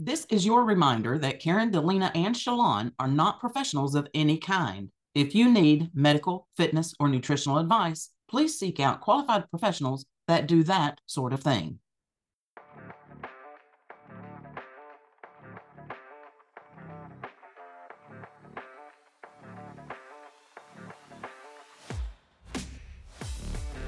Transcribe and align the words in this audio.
This 0.00 0.28
is 0.30 0.46
your 0.46 0.62
reminder 0.62 1.18
that 1.18 1.40
Karen, 1.40 1.72
Dalena, 1.72 2.12
and 2.14 2.36
Shelon 2.36 2.92
are 3.00 3.08
not 3.08 3.40
professionals 3.40 3.96
of 3.96 4.06
any 4.14 4.38
kind. 4.38 4.92
If 5.16 5.34
you 5.34 5.50
need 5.50 5.90
medical, 5.92 6.46
fitness, 6.56 6.94
or 7.00 7.08
nutritional 7.08 7.58
advice, 7.58 8.10
please 8.30 8.56
seek 8.56 8.78
out 8.78 9.00
qualified 9.00 9.50
professionals 9.50 10.06
that 10.28 10.46
do 10.46 10.62
that 10.62 11.00
sort 11.06 11.32
of 11.32 11.42
thing. 11.42 11.80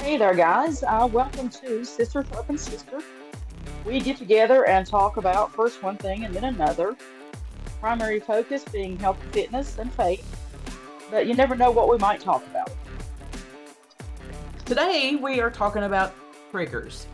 Hey 0.00 0.16
there, 0.18 0.34
guys. 0.34 0.82
Uh, 0.82 1.08
welcome 1.12 1.48
to 1.50 1.84
Sister 1.84 2.22
Helping 2.32 2.58
Sister. 2.58 3.00
We 3.84 3.98
get 4.00 4.18
together 4.18 4.66
and 4.66 4.86
talk 4.86 5.16
about 5.16 5.52
first 5.52 5.82
one 5.82 5.96
thing 5.96 6.24
and 6.24 6.34
then 6.34 6.44
another. 6.44 6.96
Primary 7.80 8.20
focus 8.20 8.62
being 8.64 8.98
health 8.98 9.18
fitness 9.32 9.78
and 9.78 9.92
faith, 9.94 10.24
but 11.10 11.26
you 11.26 11.34
never 11.34 11.56
know 11.56 11.70
what 11.70 11.88
we 11.88 11.96
might 11.96 12.20
talk 12.20 12.44
about. 12.46 12.70
Today, 14.66 15.16
we 15.16 15.40
are 15.40 15.50
talking 15.50 15.84
about 15.84 16.14
triggers. 16.50 17.06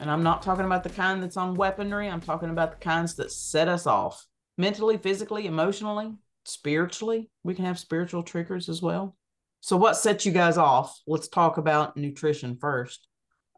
And 0.00 0.10
I'm 0.10 0.24
not 0.24 0.42
talking 0.42 0.64
about 0.64 0.82
the 0.82 0.90
kind 0.90 1.22
that's 1.22 1.36
on 1.36 1.54
weaponry, 1.54 2.08
I'm 2.08 2.20
talking 2.20 2.50
about 2.50 2.72
the 2.72 2.84
kinds 2.84 3.14
that 3.14 3.30
set 3.30 3.68
us 3.68 3.86
off 3.86 4.26
mentally, 4.58 4.98
physically, 4.98 5.46
emotionally, 5.46 6.14
spiritually. 6.44 7.30
We 7.44 7.54
can 7.54 7.64
have 7.64 7.78
spiritual 7.78 8.24
triggers 8.24 8.68
as 8.68 8.82
well. 8.82 9.16
So, 9.60 9.76
what 9.76 9.96
sets 9.96 10.26
you 10.26 10.32
guys 10.32 10.58
off? 10.58 11.00
Let's 11.06 11.28
talk 11.28 11.56
about 11.56 11.96
nutrition 11.96 12.56
first. 12.56 13.06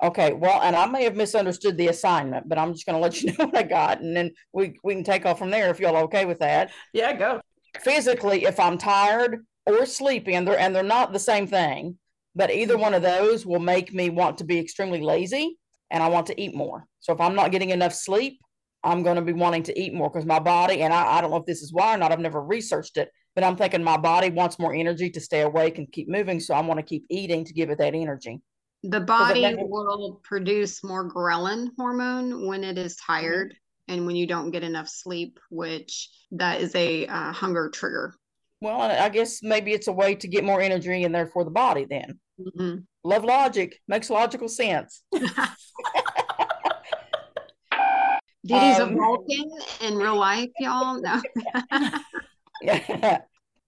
Okay, 0.02 0.32
well, 0.32 0.60
and 0.62 0.74
I 0.74 0.86
may 0.86 1.04
have 1.04 1.16
misunderstood 1.16 1.78
the 1.78 1.88
assignment, 1.88 2.48
but 2.48 2.58
I'm 2.58 2.72
just 2.72 2.84
going 2.84 2.96
to 2.96 3.02
let 3.02 3.22
you 3.22 3.32
know 3.38 3.46
what 3.46 3.56
I 3.56 3.62
got, 3.62 4.00
and 4.00 4.16
then 4.16 4.32
we 4.52 4.78
we 4.82 4.94
can 4.94 5.04
take 5.04 5.24
off 5.24 5.38
from 5.38 5.50
there 5.50 5.70
if 5.70 5.80
y'all 5.80 5.96
okay 6.04 6.24
with 6.24 6.40
that. 6.40 6.70
Yeah, 6.92 7.12
go. 7.12 7.40
Physically, 7.80 8.44
if 8.44 8.58
I'm 8.60 8.78
tired 8.78 9.44
or 9.66 9.86
sleepy, 9.86 10.34
and 10.34 10.46
they're 10.46 10.58
and 10.58 10.74
they're 10.74 10.82
not 10.82 11.12
the 11.12 11.18
same 11.18 11.46
thing, 11.46 11.98
but 12.34 12.50
either 12.50 12.76
one 12.76 12.94
of 12.94 13.02
those 13.02 13.46
will 13.46 13.60
make 13.60 13.94
me 13.94 14.10
want 14.10 14.38
to 14.38 14.44
be 14.44 14.58
extremely 14.58 15.00
lazy, 15.00 15.58
and 15.90 16.02
I 16.02 16.08
want 16.08 16.26
to 16.26 16.40
eat 16.40 16.54
more. 16.54 16.86
So 17.00 17.12
if 17.12 17.20
I'm 17.20 17.34
not 17.34 17.52
getting 17.52 17.70
enough 17.70 17.94
sleep, 17.94 18.40
I'm 18.82 19.02
going 19.02 19.16
to 19.16 19.22
be 19.22 19.32
wanting 19.32 19.62
to 19.64 19.80
eat 19.80 19.94
more 19.94 20.10
because 20.10 20.26
my 20.26 20.40
body, 20.40 20.82
and 20.82 20.92
I, 20.92 21.18
I 21.18 21.20
don't 21.20 21.30
know 21.30 21.38
if 21.38 21.46
this 21.46 21.62
is 21.62 21.72
why 21.72 21.94
or 21.94 21.98
not. 21.98 22.12
I've 22.12 22.20
never 22.20 22.42
researched 22.42 22.96
it, 22.96 23.10
but 23.34 23.44
I'm 23.44 23.56
thinking 23.56 23.82
my 23.82 23.96
body 23.96 24.30
wants 24.30 24.58
more 24.58 24.74
energy 24.74 25.08
to 25.10 25.20
stay 25.20 25.42
awake 25.42 25.78
and 25.78 25.90
keep 25.90 26.08
moving. 26.08 26.40
So 26.40 26.54
I 26.54 26.60
want 26.60 26.78
to 26.78 26.84
keep 26.84 27.04
eating 27.08 27.44
to 27.44 27.54
give 27.54 27.70
it 27.70 27.78
that 27.78 27.94
energy. 27.94 28.40
The 28.86 29.00
body 29.00 29.54
will 29.56 30.20
produce 30.22 30.84
more 30.84 31.10
ghrelin 31.10 31.70
hormone 31.78 32.46
when 32.46 32.62
it 32.62 32.76
is 32.76 32.96
tired 32.96 33.52
mm-hmm. 33.52 33.94
and 33.94 34.06
when 34.06 34.14
you 34.14 34.26
don't 34.26 34.50
get 34.50 34.62
enough 34.62 34.88
sleep, 34.88 35.40
which 35.50 36.10
that 36.32 36.60
is 36.60 36.74
a 36.74 37.06
uh, 37.06 37.32
hunger 37.32 37.70
trigger. 37.70 38.14
Well, 38.60 38.80
I 38.80 39.08
guess 39.08 39.42
maybe 39.42 39.72
it's 39.72 39.88
a 39.88 39.92
way 39.92 40.14
to 40.16 40.28
get 40.28 40.44
more 40.44 40.60
energy 40.60 41.04
and 41.04 41.14
therefore 41.14 41.44
the 41.44 41.50
body 41.50 41.86
then. 41.88 42.18
Mm-hmm. 42.38 42.76
Love 43.04 43.24
logic 43.24 43.80
makes 43.88 44.10
logical 44.10 44.48
sense. 44.48 45.02
Didi's 48.46 48.80
um, 48.80 48.92
a 48.92 48.96
Vulcan 48.96 49.50
in 49.80 49.96
real 49.96 50.16
life, 50.16 50.50
y'all. 50.58 51.00
No. 51.00 51.22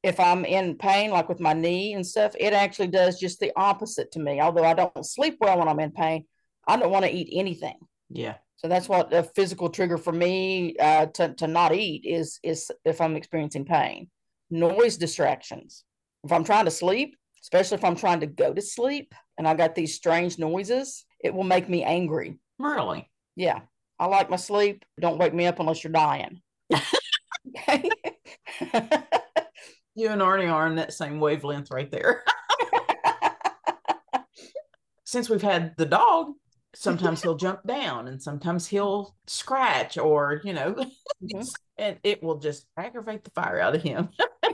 if 0.03 0.21
I'm 0.21 0.45
in 0.45 0.77
pain, 0.77 1.11
like 1.11 1.29
with 1.29 1.41
my 1.41 1.53
knee 1.53 1.95
and 1.95 2.07
stuff, 2.07 2.35
it 2.39 2.53
actually 2.53 2.89
does 2.89 3.19
just 3.19 3.41
the 3.41 3.53
opposite 3.57 4.13
to 4.13 4.21
me. 4.21 4.41
Although 4.41 4.65
I 4.65 4.75
don't 4.75 5.05
sleep 5.05 5.39
well 5.41 5.59
when 5.59 5.69
I'm 5.69 5.81
in 5.81 5.93
pain, 5.93 6.25
I 6.67 6.77
don't 6.77 6.91
want 6.91 7.05
to 7.05 7.11
eat 7.11 7.29
anything. 7.33 7.79
Yeah. 8.11 8.35
So 8.57 8.69
that's 8.69 8.89
what 8.89 9.13
a 9.13 9.23
physical 9.23 9.69
trigger 9.69 9.99
for 9.99 10.13
me 10.13 10.77
uh, 10.79 11.07
to 11.07 11.35
to 11.35 11.47
not 11.47 11.75
eat 11.75 12.05
is 12.05 12.39
is 12.43 12.71
if 12.85 13.01
I'm 13.01 13.17
experiencing 13.17 13.65
pain. 13.65 14.09
Noise 14.51 14.97
distractions. 14.97 15.85
If 16.25 16.33
I'm 16.33 16.45
trying 16.45 16.65
to 16.65 16.71
sleep, 16.71 17.17
especially 17.43 17.77
if 17.77 17.85
I'm 17.85 17.97
trying 17.97 18.21
to 18.21 18.27
go 18.27 18.53
to 18.53 18.63
sleep 18.63 19.15
and 19.39 19.47
I 19.47 19.55
got 19.55 19.75
these 19.75 19.95
strange 19.95 20.39
noises, 20.39 21.05
it 21.23 21.35
will 21.35 21.45
make 21.45 21.69
me 21.69 21.85
angry. 21.85 22.39
Really? 22.59 23.11
Yeah. 23.35 23.61
I 23.99 24.07
like 24.07 24.31
my 24.31 24.37
sleep. 24.37 24.85
Don't 25.01 25.19
wake 25.19 25.35
me 25.35 25.47
up 25.47 25.59
unless 25.59 25.83
you're 25.83 25.93
dying. 25.93 26.41
okay. 27.59 27.91
you 29.97 30.11
and 30.11 30.21
Arnie 30.21 30.53
are 30.53 30.67
in 30.67 30.77
that 30.77 30.93
same 30.93 31.19
wavelength 31.19 31.71
right 31.71 31.91
there. 31.91 32.23
Since 35.05 35.31
we've 35.31 35.43
had 35.43 35.75
the 35.79 35.87
dog, 35.87 36.35
sometimes 36.75 37.23
he'll 37.23 37.37
jump 37.37 37.67
down 37.67 38.07
and 38.07 38.23
sometimes 38.23 38.67
he'll 38.67 39.17
scratch 39.27 39.97
or, 39.97 40.43
you 40.45 40.53
know, 40.53 40.75
mm-hmm. 40.75 41.41
and 41.79 41.99
it 42.03 42.23
will 42.23 42.39
just 42.39 42.67
aggravate 42.77 43.25
the 43.25 43.31
fire 43.31 43.59
out 43.59 43.75
of 43.75 43.83
him. 43.83 44.11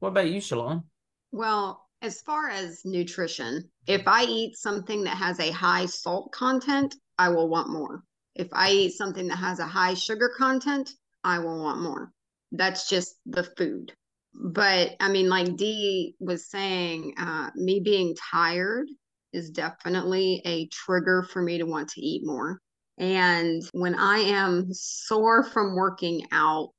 what 0.00 0.08
about 0.08 0.28
you, 0.28 0.40
Shelon? 0.40 0.82
Well, 1.30 1.86
as 2.02 2.20
far 2.22 2.50
as 2.50 2.84
nutrition, 2.84 3.70
if 3.86 4.02
I 4.06 4.24
eat 4.24 4.56
something 4.56 5.04
that 5.04 5.16
has 5.16 5.38
a 5.38 5.52
high 5.52 5.86
salt 5.86 6.32
content, 6.32 6.96
I 7.18 7.28
will 7.28 7.48
want 7.48 7.68
more. 7.68 8.02
If 8.34 8.48
I 8.52 8.72
eat 8.72 8.94
something 8.94 9.28
that 9.28 9.36
has 9.36 9.60
a 9.60 9.66
high 9.66 9.94
sugar 9.94 10.32
content, 10.36 10.90
I 11.22 11.38
will 11.38 11.62
want 11.62 11.80
more. 11.80 12.12
That's 12.56 12.88
just 12.88 13.16
the 13.26 13.44
food. 13.56 13.92
But 14.34 14.96
I 15.00 15.10
mean, 15.10 15.28
like 15.28 15.56
Dee 15.56 16.14
was 16.18 16.50
saying, 16.50 17.14
uh, 17.18 17.50
me 17.54 17.80
being 17.80 18.16
tired 18.32 18.88
is 19.32 19.50
definitely 19.50 20.42
a 20.44 20.66
trigger 20.68 21.22
for 21.22 21.42
me 21.42 21.58
to 21.58 21.64
want 21.64 21.88
to 21.90 22.00
eat 22.00 22.22
more. 22.24 22.60
And 22.98 23.62
when 23.72 23.96
I 23.96 24.18
am 24.18 24.68
sore 24.72 25.42
from 25.42 25.74
working 25.74 26.26
out, 26.30 26.74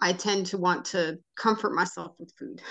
I 0.00 0.14
tend 0.14 0.46
to 0.46 0.58
want 0.58 0.86
to 0.86 1.18
comfort 1.36 1.74
myself 1.74 2.12
with 2.18 2.32
food. 2.38 2.62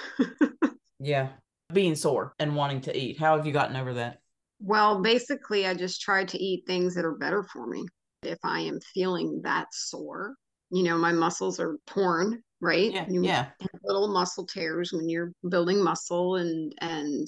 yeah. 0.99 1.29
Being 1.71 1.93
sore 1.93 2.33
and 2.39 2.55
wanting 2.55 2.81
to 2.81 2.97
eat. 2.97 3.19
How 3.19 3.38
have 3.38 3.45
you 3.45 3.53
gotten 3.53 3.75
over 3.75 3.93
that? 3.95 4.21
Well, 4.59 5.01
basically, 5.01 5.67
I 5.67 5.75
just 5.75 6.01
try 6.01 6.25
to 6.25 6.38
eat 6.43 6.63
things 6.65 6.95
that 6.95 7.05
are 7.05 7.15
better 7.15 7.43
for 7.43 7.67
me. 7.67 7.85
If 8.23 8.39
I 8.43 8.61
am 8.61 8.79
feeling 8.93 9.41
that 9.43 9.67
sore, 9.71 10.33
you 10.72 10.84
know, 10.84 10.97
my 10.97 11.12
muscles 11.12 11.59
are 11.59 11.78
torn, 11.88 12.44
right? 12.62 12.91
Yeah. 12.91 13.06
You 13.09 13.24
yeah. 13.24 13.47
little 13.84 14.07
muscle 14.07 14.46
tears 14.46 14.91
when 14.94 15.09
you're 15.09 15.31
building 15.47 15.84
muscle 15.84 16.35
and 16.35 16.74
and 16.81 17.28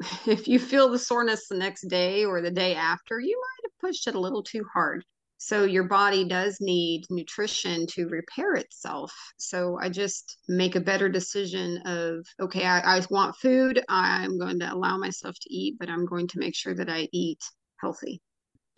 if 0.26 0.46
you 0.46 0.58
feel 0.58 0.88
the 0.88 0.98
soreness 0.98 1.48
the 1.48 1.56
next 1.56 1.88
day 1.88 2.24
or 2.24 2.40
the 2.40 2.50
day 2.50 2.74
after, 2.74 3.18
you 3.18 3.40
might 3.40 3.70
have 3.70 3.78
pushed 3.80 4.06
it 4.06 4.14
a 4.14 4.20
little 4.20 4.42
too 4.42 4.64
hard. 4.72 5.04
So 5.40 5.64
your 5.64 5.84
body 5.84 6.24
does 6.24 6.58
need 6.60 7.04
nutrition 7.10 7.86
to 7.88 8.08
repair 8.08 8.54
itself. 8.54 9.12
So 9.36 9.78
I 9.80 9.88
just 9.88 10.38
make 10.48 10.74
a 10.74 10.80
better 10.80 11.08
decision 11.08 11.78
of 11.86 12.26
okay, 12.40 12.64
I, 12.64 12.98
I 12.98 13.02
want 13.08 13.36
food. 13.36 13.82
I'm 13.88 14.36
going 14.38 14.58
to 14.60 14.72
allow 14.72 14.98
myself 14.98 15.36
to 15.40 15.54
eat, 15.54 15.76
but 15.78 15.88
I'm 15.88 16.06
going 16.06 16.26
to 16.28 16.40
make 16.40 16.56
sure 16.56 16.74
that 16.74 16.90
I 16.90 17.08
eat 17.12 17.40
healthy 17.80 18.20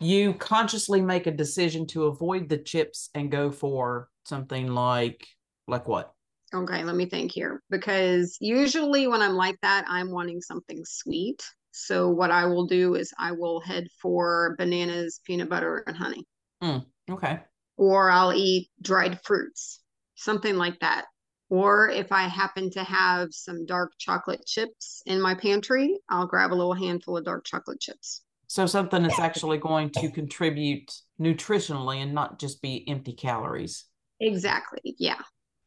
you 0.01 0.33
consciously 0.33 0.99
make 0.99 1.27
a 1.27 1.31
decision 1.31 1.85
to 1.85 2.05
avoid 2.05 2.49
the 2.49 2.57
chips 2.57 3.09
and 3.13 3.31
go 3.31 3.51
for 3.51 4.09
something 4.25 4.67
like 4.67 5.27
like 5.67 5.87
what? 5.87 6.13
Okay 6.53 6.83
let 6.83 6.95
me 6.95 7.05
think 7.05 7.31
here. 7.31 7.61
Because 7.69 8.37
usually 8.41 9.07
when 9.07 9.21
i'm 9.21 9.35
like 9.35 9.57
that 9.61 9.85
i'm 9.87 10.11
wanting 10.11 10.41
something 10.41 10.83
sweet. 10.83 11.43
So 11.71 12.09
what 12.09 12.31
i 12.31 12.45
will 12.45 12.65
do 12.65 12.95
is 12.95 13.13
i 13.19 13.31
will 13.31 13.61
head 13.61 13.87
for 14.01 14.55
bananas 14.57 15.21
peanut 15.23 15.49
butter 15.49 15.83
and 15.87 15.95
honey. 15.95 16.25
Mm, 16.63 16.85
okay. 17.09 17.39
Or 17.77 18.09
i'll 18.09 18.33
eat 18.33 18.69
dried 18.81 19.19
fruits 19.23 19.79
something 20.15 20.55
like 20.55 20.79
that. 20.79 21.05
Or 21.49 21.89
if 21.89 22.11
i 22.11 22.23
happen 22.23 22.71
to 22.71 22.83
have 22.83 23.29
some 23.31 23.65
dark 23.65 23.91
chocolate 23.99 24.45
chips 24.45 25.03
in 25.05 25.21
my 25.21 25.35
pantry 25.35 25.99
i'll 26.09 26.27
grab 26.27 26.51
a 26.51 26.55
little 26.55 26.73
handful 26.73 27.17
of 27.17 27.25
dark 27.25 27.45
chocolate 27.45 27.79
chips 27.79 28.23
so 28.51 28.65
something 28.65 29.01
that's 29.01 29.17
actually 29.17 29.57
going 29.59 29.89
to 29.91 30.11
contribute 30.11 30.93
nutritionally 31.21 32.03
and 32.03 32.13
not 32.13 32.37
just 32.37 32.61
be 32.61 32.85
empty 32.85 33.13
calories. 33.13 33.85
Exactly. 34.19 34.93
Yeah. 34.99 35.21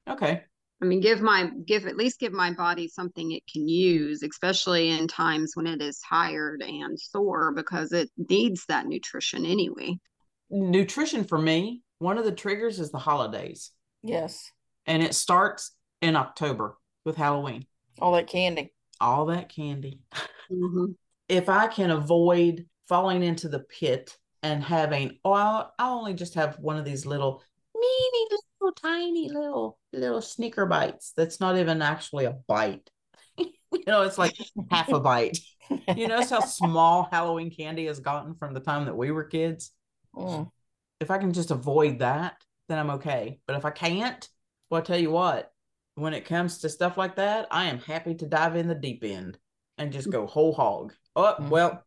Okay. 0.07 0.43
I 0.83 0.85
mean, 0.85 1.01
give 1.01 1.23
my 1.23 1.49
give 1.65 1.87
at 1.87 1.97
least 1.97 2.21
give 2.21 2.35
my 2.35 2.53
body 2.53 2.89
something 2.89 3.33
it 3.33 3.43
can 3.51 3.67
use, 3.67 4.23
especially 4.23 4.91
in 4.91 5.09
times 5.09 5.53
when 5.55 5.67
it 5.67 5.81
is 5.81 5.99
tired 6.07 6.63
and 6.63 7.01
sore, 7.01 7.53
because 7.53 7.93
it 7.93 8.11
needs 8.19 8.67
that 8.67 8.87
nutrition 8.87 9.47
anyway. 9.47 9.99
Nutrition 10.51 11.25
for 11.25 11.39
me, 11.39 11.81
one 12.01 12.19
of 12.19 12.27
the 12.27 12.33
triggers 12.33 12.81
is 12.81 12.91
the 12.91 12.99
holidays. 12.99 13.71
Yes. 14.03 14.53
And 14.85 15.03
it 15.03 15.15
starts 15.15 15.71
in 16.03 16.17
October 16.17 16.77
with 17.07 17.17
Halloween. 17.17 17.65
All 17.99 18.13
that 18.13 18.27
candy. 18.27 18.75
All 19.01 19.25
that 19.27 19.49
candy. 19.49 20.01
Mm-hmm. 20.53 20.93
if 21.31 21.49
I 21.49 21.69
can 21.69 21.91
avoid 21.91 22.67
falling 22.89 23.23
into 23.23 23.49
the 23.49 23.61
pit 23.61 24.17
and 24.43 24.63
having 24.63 25.19
oh 25.25 25.33
I'll, 25.33 25.75
I'll 25.79 25.99
only 25.99 26.15
just 26.15 26.35
have 26.35 26.59
one 26.59 26.77
of 26.77 26.85
these 26.85 27.07
little 27.07 27.43
meeny 27.75 28.29
little 28.61 28.73
tiny 28.75 29.29
little 29.29 29.79
little 29.93 30.23
sneaker 30.23 30.67
bites 30.67 31.13
that's 31.17 31.41
not 31.41 31.57
even 31.59 31.83
actually 31.83 32.25
a 32.25 32.33
bite 32.47 32.91
you 33.39 33.53
know 33.87 34.03
it's 34.03 34.19
like 34.19 34.35
half 34.71 34.93
a 34.93 35.01
bite 35.01 35.39
you 35.97 36.07
notice 36.09 36.31
how 36.31 36.41
small 36.41 37.09
halloween 37.11 37.51
candy 37.51 37.87
has 37.87 38.01
gotten 38.01 38.35
from 38.35 38.55
the 38.55 38.61
time 38.61 38.85
that 38.87 38.97
we 38.97 39.11
were 39.11 39.25
kids 39.25 39.73
mm. 40.15 40.51
If 41.01 41.11
I 41.11 41.19
can 41.19 41.33
just 41.33 41.51
avoid 41.51 41.99
that, 42.01 42.43
then 42.69 42.79
I'm 42.79 42.91
okay. 42.91 43.41
But 43.47 43.57
if 43.57 43.65
I 43.65 43.71
can't, 43.71 44.27
well, 44.71 44.81
I 44.81 44.85
tell 44.85 44.99
you 44.99 45.11
what, 45.11 45.53
when 45.97 46.15
it 46.15 46.25
comes 46.25 46.59
to 46.59 46.69
stuff 46.69 46.97
like 46.97 47.17
that, 47.17 47.47
I 47.51 47.65
am 47.67 47.79
happy 47.79 48.15
to 48.17 48.27
dive 48.27 48.57
in 48.57 48.69
the 48.69 48.75
deep 48.75 49.05
end 49.05 49.39
and 49.79 49.93
just 49.93 50.11
go 50.11 50.27
whole 50.27 50.53
hog. 50.53 50.95
Oh, 51.17 51.37
Mhm. 51.39 51.49
well, 51.51 51.85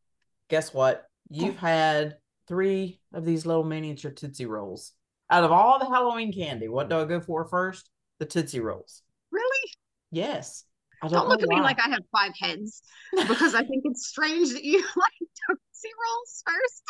guess 0.49 0.73
what? 0.73 1.05
You've 1.29 1.57
had 1.57 2.17
three 2.47 2.99
of 3.13 3.25
these 3.25 3.45
little 3.45 3.63
miniature 3.63 4.11
Tootsie 4.11 4.45
Rolls. 4.45 4.93
Out 5.29 5.43
of 5.43 5.51
all 5.51 5.79
the 5.79 5.85
Halloween 5.85 6.31
candy, 6.31 6.67
what 6.67 6.89
do 6.89 6.99
I 6.99 7.05
go 7.05 7.19
for 7.19 7.45
first? 7.45 7.89
The 8.19 8.25
Tootsie 8.25 8.61
Rolls. 8.61 9.01
Really? 9.31 9.71
Yes. 10.11 10.63
I 11.01 11.09
Don't, 11.09 11.19
don't, 11.19 11.29
look 11.29 11.43
at 11.43 11.49
me 11.49 11.61
like 11.61 11.79
I 11.79 11.89
have 11.89 12.01
five 12.11 12.31
heads 12.39 12.81
because 13.27 13.53
I 13.53 13.59
think 13.59 13.83
it's 13.85 14.07
strange 14.07 14.51
that 14.53 14.63
you 14.63 14.79
like 14.95 15.29
Tootsie 15.47 15.93
Rolls 15.93 16.43
first. 16.45 16.83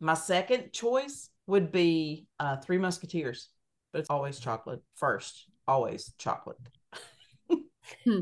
My 0.00 0.14
second 0.14 0.72
choice 0.72 1.30
would 1.46 1.72
be 1.72 2.26
uh, 2.38 2.56
Three 2.56 2.78
Musketeers, 2.78 3.48
but 3.92 4.00
it's 4.00 4.10
always 4.10 4.38
chocolate 4.38 4.82
first. 4.96 5.46
Always 5.66 6.12
chocolate. 6.18 6.58
Hmm. 8.04 8.20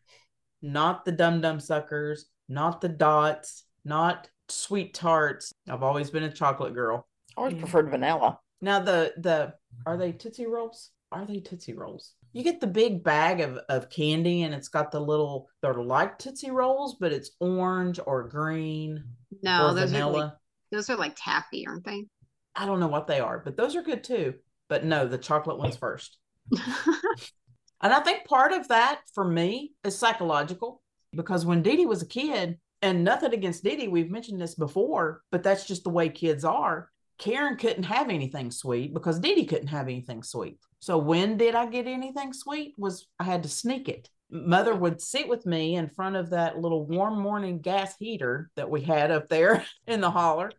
not 0.62 1.04
the 1.04 1.12
dum 1.12 1.40
dum 1.40 1.60
suckers, 1.60 2.26
not 2.48 2.80
the 2.80 2.88
dots, 2.88 3.64
not 3.84 4.28
sweet 4.48 4.94
tarts. 4.94 5.52
I've 5.68 5.82
always 5.82 6.10
been 6.10 6.24
a 6.24 6.32
chocolate 6.32 6.74
girl. 6.74 7.06
I 7.36 7.40
always 7.40 7.54
preferred 7.54 7.90
vanilla. 7.90 8.38
Now 8.60 8.80
the 8.80 9.12
the 9.18 9.54
are 9.84 9.96
they 9.96 10.12
Tootsie 10.12 10.46
Rolls? 10.46 10.90
Are 11.12 11.24
they 11.24 11.40
Tootsie 11.40 11.74
Rolls? 11.74 12.12
You 12.32 12.42
get 12.42 12.60
the 12.60 12.66
big 12.66 13.02
bag 13.02 13.40
of, 13.40 13.58
of 13.68 13.88
candy 13.88 14.42
and 14.42 14.54
it's 14.54 14.68
got 14.68 14.90
the 14.90 15.00
little 15.00 15.48
they're 15.62 15.74
like 15.74 16.18
Tootsie 16.18 16.50
Rolls, 16.50 16.96
but 17.00 17.12
it's 17.12 17.30
orange 17.40 17.98
or 18.04 18.28
green 18.28 19.02
No, 19.42 19.68
or 19.68 19.74
those 19.74 19.92
are 19.94 19.98
like, 19.98 20.12
vanilla. 20.12 20.38
those 20.70 20.90
are 20.90 20.96
like 20.96 21.14
taffy, 21.16 21.66
aren't 21.66 21.84
they? 21.84 22.04
I 22.54 22.66
don't 22.66 22.80
know 22.80 22.88
what 22.88 23.06
they 23.06 23.20
are, 23.20 23.40
but 23.44 23.56
those 23.56 23.76
are 23.76 23.82
good 23.82 24.04
too. 24.04 24.34
But 24.68 24.84
no, 24.84 25.06
the 25.06 25.18
chocolate 25.18 25.58
ones 25.58 25.76
first. 25.76 26.18
And 27.80 27.92
I 27.92 28.00
think 28.00 28.24
part 28.24 28.52
of 28.52 28.68
that 28.68 29.02
for 29.14 29.24
me 29.24 29.72
is 29.84 29.98
psychological 29.98 30.82
because 31.16 31.44
when 31.46 31.62
Dee 31.62 31.76
Dee 31.76 31.86
was 31.86 32.02
a 32.02 32.06
kid, 32.06 32.58
and 32.82 33.02
nothing 33.04 33.32
against 33.32 33.64
Dee 33.64 33.76
Dee, 33.76 33.88
we've 33.88 34.10
mentioned 34.10 34.40
this 34.40 34.54
before, 34.54 35.22
but 35.32 35.42
that's 35.42 35.66
just 35.66 35.82
the 35.84 35.90
way 35.90 36.08
kids 36.08 36.44
are. 36.44 36.90
Karen 37.18 37.56
couldn't 37.56 37.84
have 37.84 38.10
anything 38.10 38.50
sweet 38.50 38.92
because 38.92 39.18
Dee 39.18 39.34
Dee 39.34 39.46
couldn't 39.46 39.68
have 39.68 39.86
anything 39.88 40.22
sweet. 40.22 40.58
So 40.80 40.98
when 40.98 41.38
did 41.38 41.54
I 41.54 41.66
get 41.66 41.86
anything 41.86 42.32
sweet? 42.34 42.74
Was 42.76 43.06
I 43.18 43.24
had 43.24 43.42
to 43.44 43.48
sneak 43.48 43.88
it. 43.88 44.10
Mother 44.30 44.74
would 44.74 45.00
sit 45.00 45.26
with 45.28 45.46
me 45.46 45.76
in 45.76 45.88
front 45.88 46.16
of 46.16 46.30
that 46.30 46.58
little 46.58 46.84
warm 46.84 47.18
morning 47.18 47.60
gas 47.60 47.96
heater 47.98 48.50
that 48.56 48.68
we 48.68 48.82
had 48.82 49.10
up 49.10 49.28
there 49.28 49.64
in 49.86 50.00
the 50.00 50.10
holler, 50.10 50.50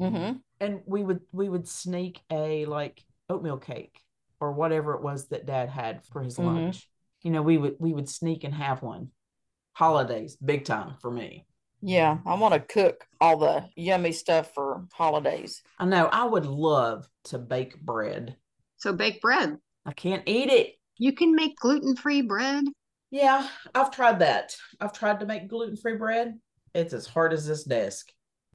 Mm-hmm. 0.00 0.38
and 0.60 0.80
we 0.86 1.04
would 1.04 1.20
we 1.32 1.48
would 1.48 1.68
sneak 1.68 2.20
a 2.30 2.66
like 2.66 3.00
oatmeal 3.28 3.58
cake 3.58 4.00
or 4.40 4.50
whatever 4.52 4.94
it 4.94 5.02
was 5.02 5.28
that 5.28 5.46
dad 5.46 5.68
had 5.68 6.04
for 6.06 6.20
his 6.20 6.36
Mhm. 6.36 6.44
lunch 6.46 6.88
you 7.22 7.30
know 7.30 7.42
we 7.42 7.56
would 7.58 7.76
we 7.78 7.92
would 7.92 8.08
sneak 8.08 8.42
and 8.42 8.52
have 8.52 8.82
one 8.82 9.10
holidays 9.74 10.36
big 10.36 10.64
time 10.64 10.94
for 11.00 11.10
me 11.10 11.46
Yeah, 11.82 12.18
I 12.24 12.34
want 12.34 12.54
to 12.54 12.60
cook 12.60 13.04
all 13.20 13.36
the 13.38 13.68
yummy 13.76 14.12
stuff 14.12 14.54
for 14.54 14.86
holidays. 14.92 15.62
i 15.78 15.84
know 15.84 16.06
i 16.06 16.24
would 16.24 16.46
love 16.46 17.06
to 17.24 17.38
bake 17.38 17.80
bread 17.80 18.36
so 18.76 18.92
bake 18.92 19.20
bread. 19.20 19.56
i 19.86 19.92
can't 19.92 20.22
eat 20.26 20.50
it 20.50 20.74
You 20.98 21.12
can 21.12 21.34
make 21.34 21.56
gluten-free 21.56 22.22
bread. 22.22 22.64
yeah 23.10 23.48
i've 23.74 23.90
tried 23.90 24.20
that 24.20 24.56
i've 24.80 24.92
tried 24.92 25.20
to 25.20 25.26
make 25.26 25.48
gluten-free 25.48 25.96
bread 25.96 26.38
it's 26.74 26.92
as 26.94 27.06
hard 27.06 27.32
as 27.32 27.46
this 27.46 27.64
desk 27.64 28.10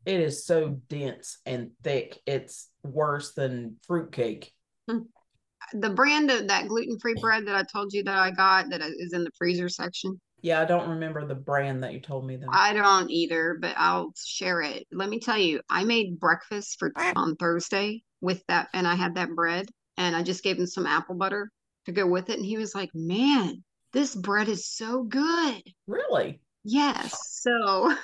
it 0.06 0.20
is 0.22 0.46
so 0.46 0.80
dense 0.88 1.38
and 1.46 1.72
thick 1.84 2.20
it's 2.26 2.70
worse 2.84 3.34
than 3.34 3.76
fruitcake 3.86 4.52
hmm. 4.90 5.00
The 5.74 5.90
brand 5.92 6.32
of 6.32 6.48
that 6.48 6.68
gluten-free 6.68 7.16
bread 7.22 7.46
that 7.46 7.56
I 7.56 7.64
told 7.64 7.94
you 7.94 8.04
that 8.06 8.18
I 8.18 8.32
got 8.32 8.70
that 8.72 8.82
is 8.82 9.14
in 9.14 9.24
the 9.24 9.30
freezer 9.38 9.70
section. 9.70 10.20
Yeah 10.42 10.62
i 10.62 10.66
don't 10.66 10.90
remember 10.90 11.26
the 11.26 11.36
brand 11.36 11.84
that 11.84 11.94
you 11.94 12.00
told 12.00 12.26
me 12.26 12.36
though 12.36 12.48
I 12.52 12.74
don't 12.74 13.10
either, 13.12 13.58
but 13.60 13.76
I'll 13.78 14.14
share 14.16 14.62
it. 14.62 14.88
Let 14.92 15.10
me 15.10 15.20
tell 15.20 15.38
you, 15.38 15.62
I 15.70 15.84
made 15.84 16.20
breakfast 16.20 16.80
for 16.80 16.92
on 17.16 17.36
Thursday 17.36 18.04
with 18.22 18.44
that, 18.48 18.70
and 18.74 18.88
I 18.88 18.96
had 18.96 19.16
that 19.16 19.36
bread, 19.36 19.70
and 19.98 20.16
I 20.16 20.24
just 20.24 20.44
gave 20.44 20.58
him 20.58 20.66
some 20.66 20.88
apple 20.88 21.16
butter 21.16 21.52
to 21.86 21.92
go 21.92 22.08
with 22.08 22.30
it, 22.30 22.38
and 22.38 22.46
he 22.46 22.58
was 22.58 22.74
like, 22.74 22.90
"Man, 22.94 23.64
this 23.94 24.16
bread 24.16 24.50
is 24.50 24.68
so 24.68 25.04
good." 25.04 25.62
really 25.88 26.40
Yes, 26.64 27.42
so 27.42 27.96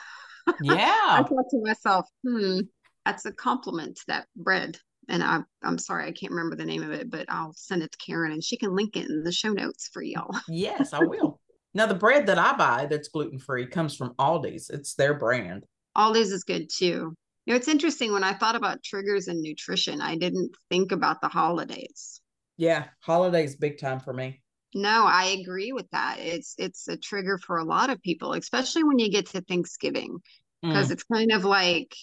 Yeah. 0.61 1.07
I 1.09 1.23
thought 1.23 1.49
to 1.49 1.61
myself, 1.63 2.07
"Hmm, 2.25 2.59
that's 3.05 3.25
a 3.25 3.31
compliment 3.31 3.97
to 3.97 4.03
that 4.07 4.27
bread." 4.35 4.77
And 5.07 5.23
I, 5.23 5.41
I'm 5.61 5.77
sorry, 5.77 6.07
I 6.07 6.11
can't 6.11 6.31
remember 6.31 6.55
the 6.55 6.65
name 6.65 6.81
of 6.83 6.91
it, 6.91 7.09
but 7.09 7.27
I'll 7.29 7.53
send 7.53 7.83
it 7.83 7.91
to 7.91 7.97
Karen, 7.97 8.31
and 8.31 8.43
she 8.43 8.57
can 8.57 8.75
link 8.75 8.95
it 8.95 9.09
in 9.09 9.23
the 9.23 9.31
show 9.31 9.51
notes 9.51 9.89
for 9.91 10.01
y'all. 10.01 10.35
Yes, 10.47 10.93
I 10.93 10.99
will. 11.01 11.39
Now 11.75 11.85
the 11.85 11.93
bread 11.93 12.25
that 12.27 12.39
I 12.39 12.55
buy 12.55 12.87
that's 12.87 13.09
gluten 13.09 13.37
free 13.37 13.67
comes 13.67 13.95
from 13.95 14.15
Aldi's. 14.15 14.69
It's 14.71 14.95
their 14.95 15.13
brand. 15.13 15.65
Aldi's 15.97 16.31
is 16.31 16.43
good 16.43 16.69
too. 16.69 17.15
You 17.45 17.53
know, 17.53 17.55
it's 17.55 17.67
interesting 17.67 18.11
when 18.13 18.23
I 18.23 18.33
thought 18.33 18.55
about 18.55 18.83
triggers 18.83 19.27
and 19.27 19.41
nutrition, 19.41 20.01
I 20.01 20.15
didn't 20.15 20.55
think 20.69 20.91
about 20.91 21.21
the 21.21 21.27
holidays. 21.27 22.21
Yeah, 22.57 22.85
holidays 23.01 23.55
big 23.55 23.77
time 23.77 23.99
for 23.99 24.13
me. 24.13 24.41
No, 24.73 25.05
I 25.05 25.37
agree 25.41 25.71
with 25.71 25.89
that. 25.91 26.17
It's 26.19 26.55
it's 26.57 26.87
a 26.87 26.97
trigger 26.97 27.37
for 27.37 27.57
a 27.57 27.63
lot 27.63 27.89
of 27.89 28.01
people, 28.01 28.33
especially 28.33 28.83
when 28.83 28.99
you 28.99 29.09
get 29.09 29.27
to 29.27 29.41
Thanksgiving, 29.41 30.19
because 30.67 30.89
Mm, 30.89 30.91
it's 30.91 31.03
kind 31.03 31.31
of 31.31 31.45
like 31.45 31.95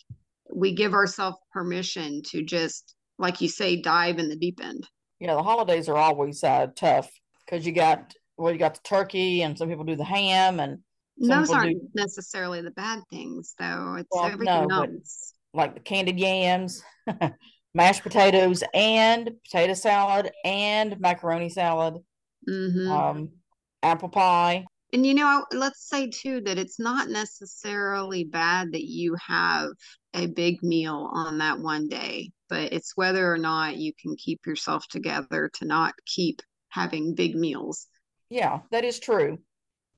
we 0.55 0.73
give 0.75 0.95
ourselves 0.95 1.39
permission 1.53 2.23
to 2.25 2.43
just, 2.43 2.95
like 3.19 3.41
you 3.41 3.49
say, 3.49 3.81
dive 3.83 4.19
in 4.19 4.29
the 4.29 4.37
deep 4.37 4.61
end. 4.63 4.87
Yeah, 5.21 5.35
the 5.35 5.43
holidays 5.43 5.89
are 5.89 5.97
always 5.97 6.43
uh, 6.43 6.69
tough 6.75 7.11
because 7.45 7.65
you 7.67 7.73
got 7.73 8.15
well, 8.43 8.53
you 8.53 8.59
got 8.59 8.75
the 8.75 8.81
turkey, 8.83 9.43
and 9.43 9.56
some 9.56 9.69
people 9.69 9.85
do 9.85 9.94
the 9.94 10.05
ham, 10.05 10.59
and 10.59 10.79
Those 11.17 11.50
aren't 11.50 11.75
do- 11.75 11.89
necessarily 11.94 12.61
the 12.61 12.73
bad 12.73 13.05
things, 13.09 13.55
though. 13.56 13.94
It's 13.99 14.09
Well, 14.11 14.25
everything 14.25 14.67
no, 14.69 14.69
else. 14.71 15.33
like 15.55 15.75
the 15.75 15.81
candied 15.81 16.19
yams, 16.19 16.83
mashed 17.75 18.03
potatoes, 18.03 18.65
and 18.75 19.31
potato 19.44 19.75
salad, 19.75 20.33
and 20.44 20.99
macaroni 20.99 21.50
salad, 21.50 21.99
hmm 22.49 22.91
um, 22.91 23.31
apple 23.85 24.09
pie. 24.09 24.65
And 24.93 25.06
you 25.06 25.15
know, 25.15 25.47
let's 25.53 25.88
say 25.88 26.11
too 26.11 26.41
that 26.41 26.59
it's 26.59 26.81
not 26.81 27.09
necessarily 27.09 28.25
bad 28.25 28.73
that 28.73 28.85
you 28.85 29.17
have 29.25 29.69
a 30.15 30.27
big 30.27 30.65
meal 30.65 31.09
on 31.12 31.38
that 31.38 31.61
one 31.61 31.87
day, 31.87 32.33
but 32.49 32.73
it's 32.73 32.97
whether 32.97 33.33
or 33.33 33.38
not 33.38 33.76
you 33.76 33.93
can 34.02 34.16
keep 34.16 34.40
yourself 34.47 34.88
together 34.88 35.49
to 35.55 35.64
not 35.64 35.95
keep 36.07 36.43
having 36.71 37.14
big 37.14 37.37
meals. 37.37 37.87
Yeah, 38.33 38.61
that 38.71 38.83
is 38.83 38.99
true. 38.99 39.39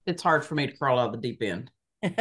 it's 0.07 0.23
hard 0.23 0.45
for 0.45 0.57
me 0.57 0.67
to 0.67 0.76
crawl 0.76 0.99
out 0.99 1.14
of 1.14 1.23
the 1.23 1.29
deep 1.29 1.41
end. 1.41 1.71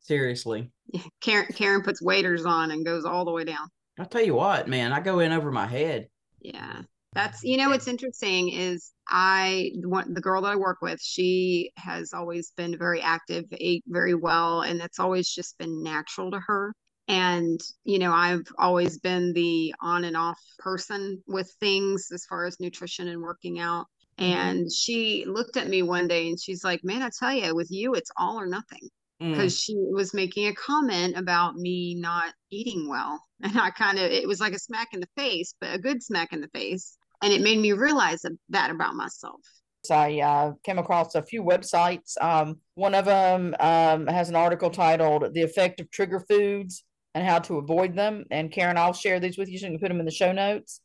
Seriously. 0.00 0.72
Karen 1.20 1.46
Karen 1.54 1.82
puts 1.82 2.00
waders 2.00 2.46
on 2.46 2.70
and 2.70 2.84
goes 2.84 3.04
all 3.04 3.26
the 3.26 3.30
way 3.30 3.44
down. 3.44 3.68
I'll 3.98 4.06
tell 4.06 4.24
you 4.24 4.34
what, 4.34 4.68
man, 4.68 4.92
I 4.92 5.00
go 5.00 5.18
in 5.18 5.32
over 5.32 5.52
my 5.52 5.66
head. 5.66 6.08
Yeah. 6.40 6.80
That's 7.12 7.44
you 7.44 7.58
know 7.58 7.68
what's 7.68 7.88
interesting 7.88 8.48
is 8.48 8.92
I 9.06 9.72
the 9.74 10.04
the 10.08 10.20
girl 10.22 10.40
that 10.42 10.52
I 10.52 10.56
work 10.56 10.78
with, 10.80 11.00
she 11.02 11.72
has 11.76 12.14
always 12.14 12.52
been 12.56 12.78
very 12.78 13.02
active, 13.02 13.44
ate 13.52 13.84
very 13.86 14.14
well, 14.14 14.62
and 14.62 14.80
it's 14.80 14.98
always 14.98 15.28
just 15.28 15.58
been 15.58 15.82
natural 15.82 16.30
to 16.30 16.40
her. 16.40 16.74
And 17.06 17.60
you 17.84 17.98
know, 17.98 18.12
I've 18.12 18.46
always 18.58 18.98
been 18.98 19.34
the 19.34 19.74
on 19.82 20.04
and 20.04 20.16
off 20.16 20.40
person 20.58 21.22
with 21.26 21.52
things 21.60 22.08
as 22.14 22.24
far 22.24 22.46
as 22.46 22.58
nutrition 22.60 23.08
and 23.08 23.20
working 23.20 23.60
out. 23.60 23.86
And 24.18 24.72
she 24.72 25.24
looked 25.26 25.56
at 25.56 25.68
me 25.68 25.82
one 25.82 26.08
day 26.08 26.28
and 26.28 26.40
she's 26.40 26.64
like, 26.64 26.84
Man, 26.84 27.02
I 27.02 27.10
tell 27.18 27.32
you, 27.32 27.54
with 27.54 27.70
you, 27.70 27.94
it's 27.94 28.10
all 28.16 28.38
or 28.38 28.46
nothing 28.46 28.88
Mm, 29.22 29.30
because 29.30 29.58
she 29.58 29.74
was 29.76 30.12
making 30.12 30.48
a 30.48 30.54
comment 30.54 31.16
about 31.16 31.56
me 31.56 31.94
not 31.94 32.32
eating 32.50 32.88
well. 32.88 33.20
And 33.42 33.58
I 33.58 33.70
kind 33.70 33.98
of, 33.98 34.10
it 34.10 34.26
was 34.26 34.40
like 34.40 34.54
a 34.54 34.58
smack 34.58 34.94
in 34.94 35.00
the 35.00 35.08
face, 35.18 35.54
but 35.60 35.74
a 35.74 35.78
good 35.78 36.02
smack 36.02 36.32
in 36.32 36.40
the 36.40 36.48
face. 36.48 36.96
And 37.22 37.30
it 37.30 37.42
made 37.42 37.58
me 37.58 37.72
realize 37.72 38.22
that, 38.22 38.32
that 38.48 38.70
about 38.70 38.94
myself. 38.94 39.40
So 39.84 39.94
I 39.94 40.20
uh, 40.20 40.52
came 40.62 40.78
across 40.78 41.14
a 41.14 41.22
few 41.22 41.42
websites. 41.42 42.14
Um, 42.22 42.60
one 42.74 42.94
of 42.94 43.04
them 43.04 43.54
um, 43.60 44.06
has 44.06 44.30
an 44.30 44.36
article 44.36 44.70
titled 44.70 45.34
"The 45.34 45.42
Effect 45.42 45.78
of 45.80 45.90
Trigger 45.90 46.20
Foods 46.20 46.84
and 47.14 47.26
How 47.26 47.38
to 47.40 47.58
Avoid 47.58 47.94
Them." 47.94 48.24
And 48.30 48.50
Karen, 48.50 48.78
I'll 48.78 48.94
share 48.94 49.20
these 49.20 49.36
with 49.36 49.50
you 49.50 49.58
so 49.58 49.66
you 49.66 49.72
can 49.72 49.80
put 49.80 49.88
them 49.88 50.00
in 50.00 50.06
the 50.06 50.10
show 50.10 50.32
notes. 50.32 50.80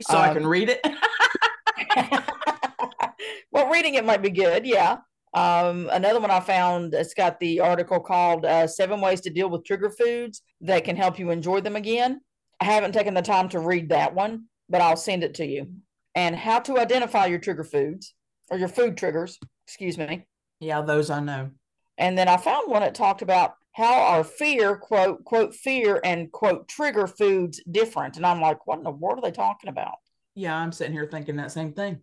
so 0.00 0.16
I 0.16 0.32
can 0.32 0.44
um, 0.44 0.48
read 0.48 0.70
it. 0.70 0.80
well, 3.52 3.68
reading 3.68 3.94
it 3.94 4.04
might 4.04 4.22
be 4.22 4.30
good. 4.30 4.66
Yeah. 4.66 4.98
Um, 5.34 5.88
another 5.92 6.20
one 6.20 6.30
I 6.30 6.40
found, 6.40 6.94
it's 6.94 7.14
got 7.14 7.38
the 7.38 7.60
article 7.60 8.00
called 8.00 8.44
uh, 8.44 8.66
Seven 8.66 9.00
Ways 9.00 9.20
to 9.22 9.30
Deal 9.30 9.50
with 9.50 9.64
Trigger 9.64 9.90
Foods 9.90 10.42
That 10.62 10.84
Can 10.84 10.96
Help 10.96 11.18
You 11.18 11.30
Enjoy 11.30 11.60
Them 11.60 11.76
Again. 11.76 12.20
I 12.60 12.64
haven't 12.64 12.92
taken 12.92 13.14
the 13.14 13.22
time 13.22 13.48
to 13.50 13.60
read 13.60 13.90
that 13.90 14.14
one, 14.14 14.44
but 14.68 14.80
I'll 14.80 14.96
send 14.96 15.22
it 15.22 15.34
to 15.34 15.46
you. 15.46 15.68
And 16.14 16.34
how 16.34 16.60
to 16.60 16.78
identify 16.78 17.26
your 17.26 17.38
trigger 17.38 17.64
foods 17.64 18.14
or 18.50 18.58
your 18.58 18.68
food 18.68 18.96
triggers, 18.96 19.38
excuse 19.66 19.98
me. 19.98 20.26
yeah, 20.60 20.80
those 20.80 21.10
I 21.10 21.20
know. 21.20 21.50
And 21.98 22.16
then 22.16 22.28
I 22.28 22.36
found 22.36 22.70
one 22.70 22.82
that 22.82 22.94
talked 22.94 23.22
about 23.22 23.54
how 23.72 23.94
are 23.94 24.24
fear, 24.24 24.76
quote, 24.76 25.24
quote, 25.24 25.54
fear 25.54 26.00
and 26.02 26.32
quote, 26.32 26.68
trigger 26.68 27.06
foods 27.06 27.60
different? 27.70 28.16
And 28.16 28.26
I'm 28.26 28.40
like, 28.40 28.66
what 28.66 28.78
in 28.78 28.84
the 28.84 28.90
world 28.90 29.18
are 29.18 29.22
they 29.22 29.30
talking 29.30 29.68
about? 29.68 29.94
Yeah, 30.38 30.56
I'm 30.56 30.70
sitting 30.70 30.92
here 30.92 31.06
thinking 31.06 31.36
that 31.36 31.50
same 31.50 31.72
thing. 31.72 32.00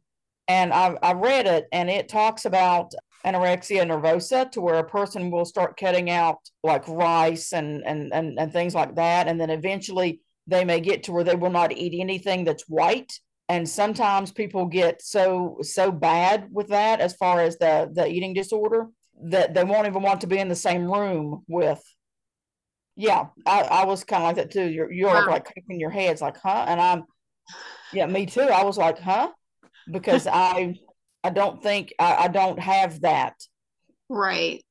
And 0.48 0.74
I, 0.74 0.98
I 1.02 1.14
read 1.14 1.48
it 1.48 1.68
and 1.72 1.90
it 1.90 2.10
talks 2.10 2.44
about 2.44 2.94
anorexia 3.26 3.84
nervosa 3.84 4.52
to 4.52 4.62
where 4.62 4.76
a 4.76 4.84
person 4.84 5.32
will 5.32 5.46
start 5.46 5.80
cutting 5.80 6.10
out 6.10 6.40
like 6.62 6.88
rice 6.88 7.54
and, 7.54 7.84
and, 7.86 8.14
and, 8.14 8.38
and 8.38 8.52
things 8.52 8.76
like 8.76 8.96
that. 8.96 9.28
And 9.28 9.40
then 9.40 9.50
eventually 9.50 10.20
they 10.48 10.66
may 10.66 10.82
get 10.82 11.04
to 11.04 11.14
where 11.14 11.24
they 11.24 11.36
will 11.36 11.50
not 11.50 11.72
eat 11.72 12.00
anything 12.00 12.44
that's 12.44 12.68
white 12.68 13.14
and 13.48 13.68
sometimes 13.68 14.32
people 14.32 14.66
get 14.66 15.02
so 15.02 15.58
so 15.62 15.92
bad 15.92 16.48
with 16.52 16.68
that 16.70 17.00
as 17.00 17.16
far 17.16 17.42
as 17.42 17.58
the 17.58 17.90
the 17.94 18.08
eating 18.08 18.34
disorder 18.34 18.88
that 19.24 19.54
they 19.54 19.64
won't 19.64 19.88
even 19.88 20.02
want 20.02 20.22
to 20.22 20.28
be 20.28 20.40
in 20.40 20.50
the 20.50 20.56
same 20.56 20.92
room 20.92 21.44
with 21.48 21.82
yeah 22.96 23.28
i, 23.46 23.62
I 23.62 23.86
was 23.86 24.04
kind 24.04 24.24
of 24.24 24.28
like 24.28 24.36
that 24.38 24.52
too 24.52 24.68
you're 24.68 24.92
you're 24.92 25.10
wow. 25.10 25.28
like 25.28 25.46
cooking 25.46 25.80
your 25.80 25.92
heads 25.92 26.22
like 26.22 26.38
huh 26.42 26.66
and 26.68 26.82
i'm 26.82 27.04
yeah 27.94 28.06
me 28.06 28.26
too 28.26 28.42
i 28.42 28.64
was 28.64 28.78
like 28.78 29.00
huh 29.00 29.30
because 29.92 30.28
i 30.32 30.76
i 31.24 31.30
don't 31.30 31.62
think 31.62 31.94
I, 32.00 32.16
I 32.16 32.28
don't 32.28 32.60
have 32.60 33.02
that 33.02 33.36
right 34.10 34.64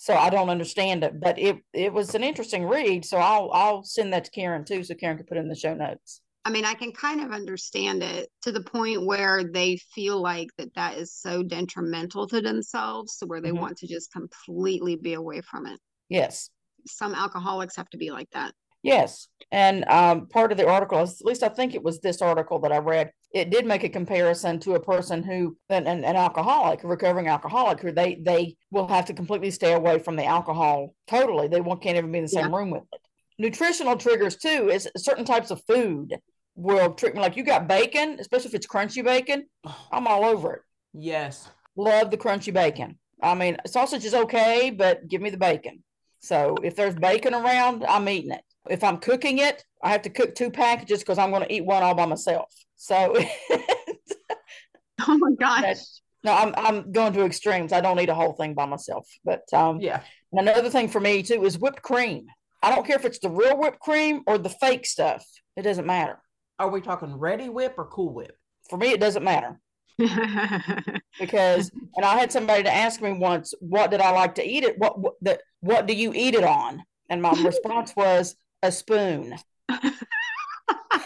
so 0.00 0.14
I 0.14 0.30
don't 0.30 0.48
understand 0.48 1.02
it, 1.02 1.18
but 1.18 1.38
it 1.38 1.58
it 1.74 1.92
was 1.92 2.14
an 2.14 2.22
interesting 2.22 2.64
read. 2.64 3.04
So 3.04 3.18
I'll 3.18 3.50
I'll 3.52 3.82
send 3.82 4.12
that 4.12 4.24
to 4.24 4.30
Karen 4.30 4.64
too, 4.64 4.84
so 4.84 4.94
Karen 4.94 5.16
can 5.16 5.26
put 5.26 5.36
it 5.36 5.40
in 5.40 5.48
the 5.48 5.56
show 5.56 5.74
notes. 5.74 6.20
I 6.44 6.50
mean, 6.50 6.64
I 6.64 6.74
can 6.74 6.92
kind 6.92 7.20
of 7.20 7.32
understand 7.32 8.02
it 8.02 8.30
to 8.42 8.52
the 8.52 8.62
point 8.62 9.04
where 9.04 9.42
they 9.44 9.76
feel 9.94 10.22
like 10.22 10.48
that 10.56 10.72
that 10.76 10.96
is 10.96 11.12
so 11.12 11.42
detrimental 11.42 12.28
to 12.28 12.40
themselves, 12.40 13.18
to 13.18 13.26
where 13.26 13.40
they 13.40 13.50
mm-hmm. 13.50 13.58
want 13.58 13.78
to 13.78 13.88
just 13.88 14.12
completely 14.12 14.96
be 14.96 15.14
away 15.14 15.40
from 15.42 15.66
it. 15.66 15.78
Yes. 16.08 16.48
Some 16.86 17.14
alcoholics 17.14 17.76
have 17.76 17.90
to 17.90 17.98
be 17.98 18.12
like 18.12 18.30
that. 18.30 18.54
Yes. 18.88 19.28
And 19.50 19.84
um, 19.86 20.26
part 20.28 20.52
of 20.52 20.58
the 20.58 20.68
article, 20.68 20.98
at 20.98 21.10
least 21.22 21.42
I 21.42 21.48
think 21.48 21.74
it 21.74 21.82
was 21.82 22.00
this 22.00 22.20
article 22.20 22.58
that 22.60 22.72
I 22.72 22.78
read, 22.78 23.12
it 23.32 23.50
did 23.50 23.66
make 23.66 23.82
a 23.82 23.88
comparison 23.88 24.58
to 24.60 24.74
a 24.74 24.80
person 24.80 25.22
who, 25.22 25.56
an, 25.70 25.86
an, 25.86 26.04
an 26.04 26.16
alcoholic, 26.16 26.84
a 26.84 26.86
recovering 26.86 27.28
alcoholic, 27.28 27.80
who 27.80 27.92
they, 27.92 28.18
they 28.20 28.56
will 28.70 28.86
have 28.88 29.06
to 29.06 29.14
completely 29.14 29.50
stay 29.50 29.72
away 29.72 29.98
from 29.98 30.16
the 30.16 30.24
alcohol 30.24 30.94
totally. 31.06 31.48
They 31.48 31.60
won't, 31.60 31.82
can't 31.82 31.96
even 31.96 32.12
be 32.12 32.18
in 32.18 32.24
the 32.24 32.28
same 32.28 32.50
yeah. 32.50 32.56
room 32.56 32.70
with 32.70 32.82
it. 32.92 33.00
Nutritional 33.38 33.96
triggers, 33.96 34.36
too, 34.36 34.68
is 34.70 34.88
certain 34.96 35.24
types 35.24 35.50
of 35.50 35.62
food 35.66 36.18
will 36.58 36.92
trick 36.94 37.14
me. 37.14 37.20
Like 37.20 37.36
you 37.36 37.44
got 37.44 37.68
bacon, 37.68 38.18
especially 38.20 38.48
if 38.48 38.54
it's 38.54 38.66
crunchy 38.66 39.04
bacon, 39.04 39.46
I'm 39.92 40.06
all 40.06 40.24
over 40.24 40.54
it. 40.54 40.62
Yes. 40.92 41.48
Love 41.76 42.10
the 42.10 42.18
crunchy 42.18 42.52
bacon. 42.52 42.98
I 43.22 43.34
mean, 43.34 43.56
sausage 43.66 44.04
is 44.04 44.14
okay, 44.14 44.70
but 44.70 45.08
give 45.08 45.22
me 45.22 45.30
the 45.30 45.38
bacon. 45.38 45.82
So 46.20 46.56
if 46.62 46.74
there's 46.74 46.94
bacon 46.94 47.34
around, 47.34 47.84
I'm 47.84 48.08
eating 48.08 48.32
it. 48.32 48.42
If 48.70 48.84
I'm 48.84 48.98
cooking 48.98 49.38
it, 49.38 49.64
I 49.82 49.90
have 49.90 50.02
to 50.02 50.10
cook 50.10 50.34
two 50.34 50.50
packages 50.50 51.00
because 51.00 51.18
I'm 51.18 51.30
going 51.30 51.42
to 51.42 51.52
eat 51.52 51.64
one 51.64 51.82
all 51.82 51.94
by 51.94 52.06
myself. 52.06 52.52
So, 52.76 53.16
oh 53.50 55.18
my 55.18 55.30
gosh. 55.38 55.78
No, 56.24 56.32
I'm 56.32 56.54
I'm 56.56 56.92
going 56.92 57.12
to 57.12 57.24
extremes. 57.24 57.72
I 57.72 57.80
don't 57.80 58.00
eat 58.00 58.08
a 58.08 58.14
whole 58.14 58.32
thing 58.32 58.54
by 58.54 58.66
myself. 58.66 59.08
But 59.24 59.42
um, 59.52 59.80
yeah. 59.80 60.02
Another 60.32 60.68
thing 60.68 60.88
for 60.88 61.00
me 61.00 61.22
too 61.22 61.44
is 61.44 61.58
whipped 61.58 61.82
cream. 61.82 62.26
I 62.62 62.74
don't 62.74 62.86
care 62.86 62.96
if 62.96 63.04
it's 63.04 63.20
the 63.20 63.30
real 63.30 63.56
whipped 63.56 63.80
cream 63.80 64.22
or 64.26 64.36
the 64.36 64.48
fake 64.48 64.84
stuff. 64.84 65.24
It 65.56 65.62
doesn't 65.62 65.86
matter. 65.86 66.18
Are 66.58 66.68
we 66.68 66.80
talking 66.80 67.10
Reddi-wip 67.10 67.74
or 67.78 67.86
cool 67.86 68.12
whip? 68.12 68.36
For 68.68 68.76
me, 68.76 68.90
it 68.90 69.00
doesn't 69.00 69.22
matter. 69.22 69.60
because 71.18 71.70
and 71.96 72.04
I 72.04 72.18
had 72.18 72.30
somebody 72.30 72.62
to 72.64 72.74
ask 72.74 73.00
me 73.00 73.12
once, 73.12 73.54
what 73.60 73.90
did 73.90 74.00
I 74.00 74.10
like 74.10 74.36
to 74.36 74.48
eat 74.48 74.64
it? 74.64 74.78
What 74.78 74.98
what, 74.98 75.14
the, 75.20 75.38
what 75.60 75.86
do 75.86 75.94
you 75.94 76.12
eat 76.14 76.34
it 76.34 76.44
on? 76.44 76.82
And 77.08 77.22
my 77.22 77.30
response 77.44 77.94
was 77.96 78.36
a 78.62 78.72
spoon. 78.72 79.36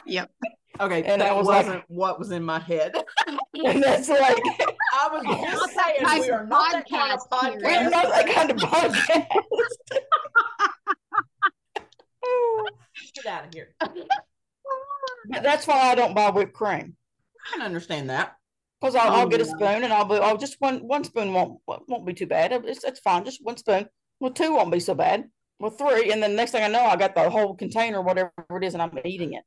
yep. 0.07 0.31
Okay, 0.81 1.03
and 1.05 1.21
that 1.21 1.37
was 1.37 1.47
wasn't 1.47 1.77
like, 1.77 1.85
what 1.89 2.19
was 2.19 2.31
in 2.31 2.43
my 2.43 2.59
head. 2.59 2.95
and 3.65 3.83
that's 3.83 4.09
like 4.09 4.43
I 4.93 5.09
was 5.13 5.23
just 5.53 5.75
saying 5.75 6.23
we 6.23 6.31
are 6.31 6.47
not 6.47 6.73
that 6.73 6.89
kind 6.89 7.13
of 7.13 7.21
podcast. 7.31 7.63
We're 7.63 7.91
not 7.91 8.09
that 8.09 8.35
kind 8.35 8.51
of 8.51 8.57
podcast. 8.59 9.27
Get 13.15 13.27
out 13.27 13.47
of 13.47 13.55
here. 13.55 13.75
That's 15.43 15.67
why 15.67 15.91
I 15.91 15.95
don't 15.95 16.15
buy 16.15 16.31
whipped 16.31 16.55
cream. 16.55 16.97
I 17.47 17.57
can 17.57 17.63
understand 17.63 18.11
that. 18.11 18.37
Because 18.81 18.97
I'll, 18.97 19.13
I'll, 19.13 19.29
get 19.29 19.41
a 19.41 19.45
oh, 19.45 19.47
spoon 19.47 19.85
and 19.85 19.93
I'll 19.93 20.05
be, 20.05 20.17
oh, 20.17 20.37
just 20.37 20.57
one 20.59 20.79
one 20.79 21.05
spoon 21.05 21.33
won't 21.33 21.61
won't 21.67 22.07
be 22.07 22.15
too 22.15 22.27
bad. 22.27 22.53
It's, 22.53 22.83
it's 22.83 22.99
fine, 22.99 23.25
just 23.25 23.45
one 23.45 23.57
spoon. 23.57 23.87
Well, 24.19 24.33
two 24.33 24.55
won't 24.55 24.73
be 24.73 24.81
so 24.81 24.95
bad. 24.95 25.29
Well, 25.63 25.71
three, 25.71 26.11
and 26.11 26.21
then 26.21 26.35
next 26.35 26.51
thing 26.51 26.65
I 26.65 26.67
know, 26.67 26.81
I 26.85 26.97
got 26.97 27.15
the 27.15 27.31
whole 27.31 27.55
container, 27.55 28.03
whatever 28.03 28.33
it 28.51 28.65
is, 28.65 28.75
and 28.75 28.83
I'm 28.83 28.99
eating 29.05 29.35
it. 29.35 29.45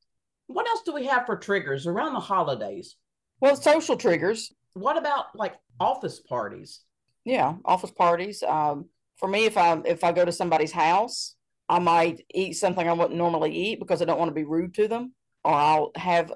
What 0.48 0.66
else 0.66 0.80
do 0.86 0.94
we 0.94 1.08
have 1.08 1.26
for 1.26 1.36
triggers 1.36 1.88
around 1.88 2.14
the 2.14 2.22
holidays? 2.22 2.96
Well, 3.42 3.58
social 3.58 3.98
triggers. 3.98 4.54
What 4.76 4.98
about 4.98 5.36
like 5.36 5.56
office 5.78 6.22
parties? 6.22 6.80
Yeah, 7.26 7.56
office 7.66 7.92
parties. 7.92 8.44
Um, 8.44 8.86
for 9.18 9.28
me, 9.28 9.44
if 9.44 9.58
I 9.58 9.82
if 9.84 10.06
I 10.06 10.14
go 10.14 10.24
to 10.24 10.32
somebody's 10.32 10.72
house, 10.72 11.36
I 11.68 11.80
might 11.80 12.26
eat 12.34 12.54
something 12.54 12.88
I 12.88 12.94
wouldn't 12.94 13.18
normally 13.18 13.54
eat 13.54 13.80
because 13.80 14.02
I 14.02 14.06
don't 14.06 14.20
want 14.20 14.30
to 14.30 14.36
be 14.36 14.46
rude 14.46 14.74
to 14.76 14.88
them 14.88 15.14
or 15.44 15.54
I'll 15.54 15.92
have 15.98 16.32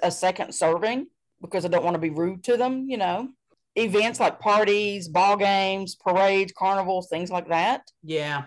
a 0.00 0.12
second 0.12 0.54
serving 0.54 1.08
because 1.40 1.64
I 1.64 1.68
don't 1.68 1.84
want 1.84 1.94
to 1.94 2.00
be 2.00 2.10
rude 2.10 2.44
to 2.44 2.56
them, 2.56 2.88
you 2.88 2.98
know. 2.98 3.30
Events 3.74 4.20
like 4.20 4.38
parties, 4.38 5.08
ball 5.08 5.36
games, 5.36 5.96
parades, 5.96 6.52
carnivals, 6.56 7.08
things 7.08 7.30
like 7.32 7.48
that. 7.48 7.82
Yeah. 8.04 8.44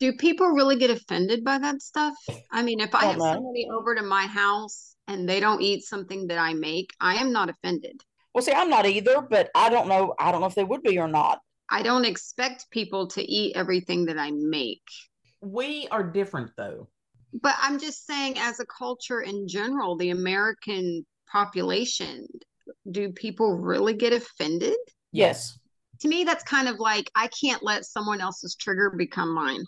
Do 0.00 0.12
people 0.14 0.48
really 0.48 0.76
get 0.76 0.90
offended 0.90 1.44
by 1.44 1.58
that 1.58 1.82
stuff? 1.82 2.14
I 2.50 2.62
mean, 2.62 2.80
if 2.80 2.94
I, 2.94 3.00
I 3.00 3.04
have 3.06 3.18
know. 3.18 3.34
somebody 3.34 3.68
over 3.72 3.94
to 3.94 4.02
my 4.02 4.26
house 4.26 4.96
and 5.06 5.28
they 5.28 5.40
don't 5.40 5.62
eat 5.62 5.84
something 5.84 6.26
that 6.28 6.38
I 6.38 6.54
make, 6.54 6.90
I 7.00 7.16
am 7.16 7.32
not 7.32 7.50
offended. 7.50 8.00
Well, 8.34 8.42
see, 8.42 8.52
I'm 8.52 8.70
not 8.70 8.86
either, 8.86 9.20
but 9.20 9.50
I 9.54 9.68
don't 9.68 9.88
know. 9.88 10.14
I 10.18 10.32
don't 10.32 10.40
know 10.40 10.46
if 10.46 10.54
they 10.54 10.64
would 10.64 10.82
be 10.82 10.98
or 10.98 11.08
not. 11.08 11.40
I 11.68 11.82
don't 11.82 12.04
expect 12.04 12.70
people 12.70 13.06
to 13.08 13.22
eat 13.22 13.56
everything 13.56 14.06
that 14.06 14.18
I 14.18 14.30
make. 14.30 14.82
We 15.42 15.86
are 15.90 16.02
different 16.02 16.50
though 16.56 16.88
but 17.32 17.54
I'm 17.60 17.78
just 17.78 18.06
saying, 18.06 18.38
as 18.38 18.60
a 18.60 18.66
culture 18.66 19.20
in 19.20 19.46
general, 19.46 19.96
the 19.96 20.10
American 20.10 21.06
population, 21.30 22.26
do 22.90 23.12
people 23.12 23.56
really 23.56 23.94
get 23.94 24.12
offended? 24.12 24.76
Yes. 25.12 25.58
To 26.00 26.08
me, 26.08 26.24
that's 26.24 26.44
kind 26.44 26.68
of 26.68 26.78
like 26.78 27.10
I 27.14 27.28
can't 27.28 27.62
let 27.62 27.84
someone 27.84 28.20
else's 28.20 28.56
trigger 28.56 28.90
become 28.96 29.34
mine. 29.34 29.64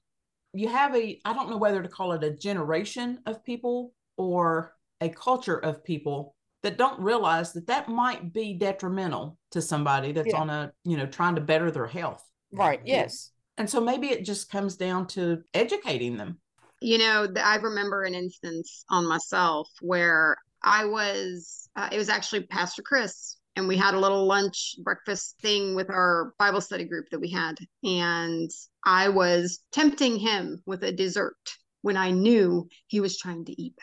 You 0.53 0.69
have 0.69 0.95
a, 0.95 1.21
I 1.25 1.33
don't 1.33 1.51
know 1.51 1.57
whether 1.57 1.83
to 1.83 1.89
call 1.89 2.13
it 2.13 2.25
a 2.25 2.31
generation 2.31 3.21
of 3.27 3.45
people 3.45 3.95
or 4.17 4.75
a 5.01 5.09
culture 5.09 5.57
of 5.57 5.83
people 5.83 6.35
that 6.63 6.79
don't 6.79 7.01
realize 7.01 7.53
that 7.55 7.67
that 7.67 7.89
might 7.89 8.33
be 8.33 8.55
detrimental 8.55 9.39
to 9.51 9.61
somebody 9.61 10.13
that's 10.13 10.29
yeah. 10.29 10.41
on 10.41 10.51
a, 10.51 10.73
you 10.85 10.97
know, 10.97 11.07
trying 11.07 11.35
to 11.35 11.41
better 11.41 11.71
their 11.71 11.87
health. 11.87 12.23
Right. 12.53 12.81
Yes. 12.85 13.31
And 13.59 13.69
so 13.69 13.81
maybe 13.81 14.09
it 14.09 14.25
just 14.25 14.51
comes 14.51 14.77
down 14.77 15.07
to 15.09 15.43
educating 15.55 16.17
them 16.17 16.39
you 16.83 16.99
know, 16.99 17.29
I 17.43 17.57
remember 17.57 18.03
an 18.03 18.15
instance 18.15 18.85
on 18.91 19.07
myself 19.07 19.71
where 19.81 20.37
I 20.63 20.85
was, 20.85 21.69
uh, 21.77 21.89
it 21.93 21.97
was 21.97 22.09
actually 22.09 22.43
Pastor 22.43 22.83
Chris, 22.83 23.37
and 23.57 23.69
we 23.69 23.77
had 23.77 23.95
a 23.95 23.99
little 24.01 24.27
lunch 24.27 24.77
breakfast 24.83 25.37
thing 25.41 25.75
with 25.75 25.91
our 25.91 26.33
Bible 26.39 26.61
study 26.61 26.85
group 26.85 27.07
that 27.11 27.21
we 27.21 27.31
had. 27.31 27.57
And 27.85 28.51
I 28.85 29.09
was 29.09 29.61
tempting 29.73 30.17
him 30.19 30.63
with 30.67 30.83
a 30.85 30.93
dessert 30.93 31.37
when 31.83 31.97
I 31.97 32.11
knew 32.11 32.69
he 32.87 33.01
was 33.01 33.19
trying 33.19 33.45
to 33.45 33.63
eat 33.63 33.75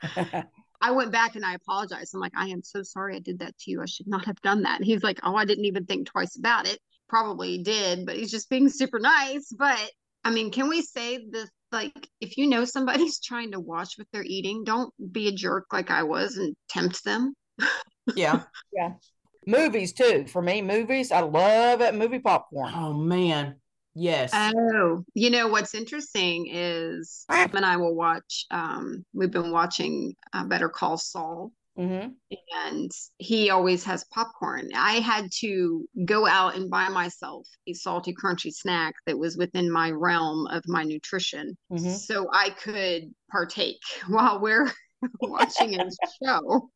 better. 0.00 0.48
I 0.80 0.90
went 0.90 1.12
back 1.12 1.36
and 1.36 1.44
I 1.44 1.54
apologized. 1.54 2.14
I'm 2.14 2.20
like, 2.20 2.36
I 2.36 2.48
am 2.48 2.62
so 2.62 2.82
sorry 2.82 3.16
I 3.16 3.20
did 3.20 3.38
that 3.40 3.56
to 3.58 3.70
you. 3.70 3.82
I 3.82 3.86
should 3.86 4.08
not 4.08 4.24
have 4.24 4.40
done 4.42 4.62
that. 4.62 4.78
And 4.78 4.84
he's 4.84 5.04
like, 5.04 5.20
Oh, 5.22 5.36
I 5.36 5.44
didn't 5.44 5.66
even 5.66 5.84
think 5.84 6.08
twice 6.08 6.36
about 6.36 6.66
it. 6.66 6.80
Probably 7.08 7.62
did, 7.62 8.06
but 8.06 8.16
he's 8.16 8.30
just 8.30 8.50
being 8.50 8.68
super 8.68 8.98
nice. 8.98 9.52
But 9.56 9.78
I 10.24 10.30
mean, 10.30 10.50
can 10.50 10.68
we 10.68 10.82
say 10.82 11.26
this? 11.30 11.48
like 11.72 12.08
if 12.20 12.36
you 12.36 12.46
know 12.46 12.64
somebody's 12.64 13.18
trying 13.24 13.52
to 13.52 13.60
watch 13.60 13.94
what 13.96 14.06
they're 14.12 14.22
eating, 14.22 14.62
don't 14.64 14.92
be 15.12 15.28
a 15.28 15.32
jerk 15.32 15.66
like 15.72 15.90
I 15.90 16.02
was 16.04 16.36
and 16.36 16.54
tempt 16.68 17.02
them. 17.04 17.34
yeah. 18.14 18.42
Yeah. 18.72 18.92
Movies 19.46 19.92
too. 19.92 20.26
For 20.28 20.40
me, 20.40 20.62
movies, 20.62 21.10
I 21.10 21.20
love 21.20 21.80
it. 21.80 21.94
Movie 21.94 22.20
popcorn. 22.20 22.72
Oh 22.74 22.92
man. 22.92 23.56
Yes. 23.94 24.30
Oh, 24.32 25.04
you 25.12 25.30
know 25.30 25.48
what's 25.48 25.74
interesting 25.74 26.48
is 26.50 27.26
and 27.28 27.64
I 27.64 27.76
will 27.76 27.94
watch. 27.94 28.46
Um, 28.50 29.04
we've 29.12 29.30
been 29.30 29.50
watching 29.50 30.14
uh, 30.32 30.44
Better 30.44 30.70
Call 30.70 30.96
Saul, 30.96 31.52
Mm-hmm. 31.78 32.10
And 32.66 32.90
he 33.18 33.50
always 33.50 33.84
has 33.84 34.04
popcorn. 34.04 34.68
I 34.74 34.94
had 34.94 35.30
to 35.40 35.86
go 36.04 36.26
out 36.26 36.54
and 36.54 36.70
buy 36.70 36.88
myself 36.88 37.48
a 37.66 37.72
salty, 37.72 38.14
crunchy 38.14 38.52
snack 38.52 38.94
that 39.06 39.18
was 39.18 39.36
within 39.36 39.70
my 39.70 39.90
realm 39.90 40.46
of 40.48 40.62
my 40.66 40.82
nutrition 40.82 41.56
mm-hmm. 41.72 41.90
so 41.90 42.28
I 42.32 42.50
could 42.50 43.12
partake 43.30 43.80
while 44.08 44.40
we're 44.40 44.70
watching 45.20 45.80
a 45.80 45.88
show. 46.22 46.70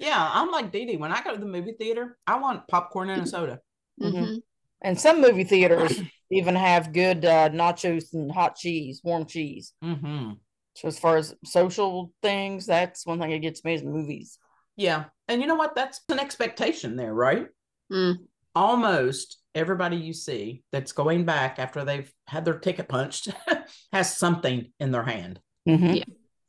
Yeah, 0.00 0.30
I'm 0.32 0.50
like 0.50 0.72
Dee 0.72 0.86
Dee. 0.86 0.96
When 0.96 1.12
I 1.12 1.22
go 1.22 1.34
to 1.34 1.38
the 1.38 1.46
movie 1.46 1.74
theater, 1.78 2.16
I 2.26 2.38
want 2.40 2.66
popcorn 2.68 3.10
and 3.10 3.22
a 3.22 3.26
soda. 3.26 3.60
Mm-hmm. 4.00 4.36
And 4.82 4.98
some 4.98 5.20
movie 5.20 5.44
theaters 5.44 6.00
even 6.30 6.54
have 6.54 6.94
good 6.94 7.24
uh, 7.24 7.50
nachos 7.50 8.14
and 8.14 8.32
hot 8.32 8.56
cheese, 8.56 9.02
warm 9.04 9.26
cheese. 9.26 9.74
Mm-hmm. 9.84 10.32
So 10.74 10.88
as 10.88 10.98
far 10.98 11.18
as 11.18 11.34
social 11.44 12.12
things, 12.22 12.64
that's 12.64 13.04
one 13.04 13.20
thing 13.20 13.30
that 13.30 13.38
gets 13.40 13.62
me 13.62 13.74
is 13.74 13.82
movies. 13.82 14.38
Yeah. 14.76 15.04
And 15.28 15.42
you 15.42 15.46
know 15.46 15.56
what? 15.56 15.74
That's 15.74 16.00
an 16.08 16.18
expectation 16.18 16.96
there, 16.96 17.12
right? 17.12 17.48
Mm. 17.92 18.16
Almost 18.54 19.36
everybody 19.54 19.96
you 19.96 20.14
see 20.14 20.62
that's 20.72 20.92
going 20.92 21.26
back 21.26 21.58
after 21.58 21.84
they've 21.84 22.10
had 22.26 22.46
their 22.46 22.58
ticket 22.58 22.88
punched 22.88 23.28
has 23.92 24.16
something 24.16 24.72
in 24.80 24.92
their 24.92 25.02
hand. 25.02 25.40
Mhm. 25.68 25.98
Yeah. 25.98 26.04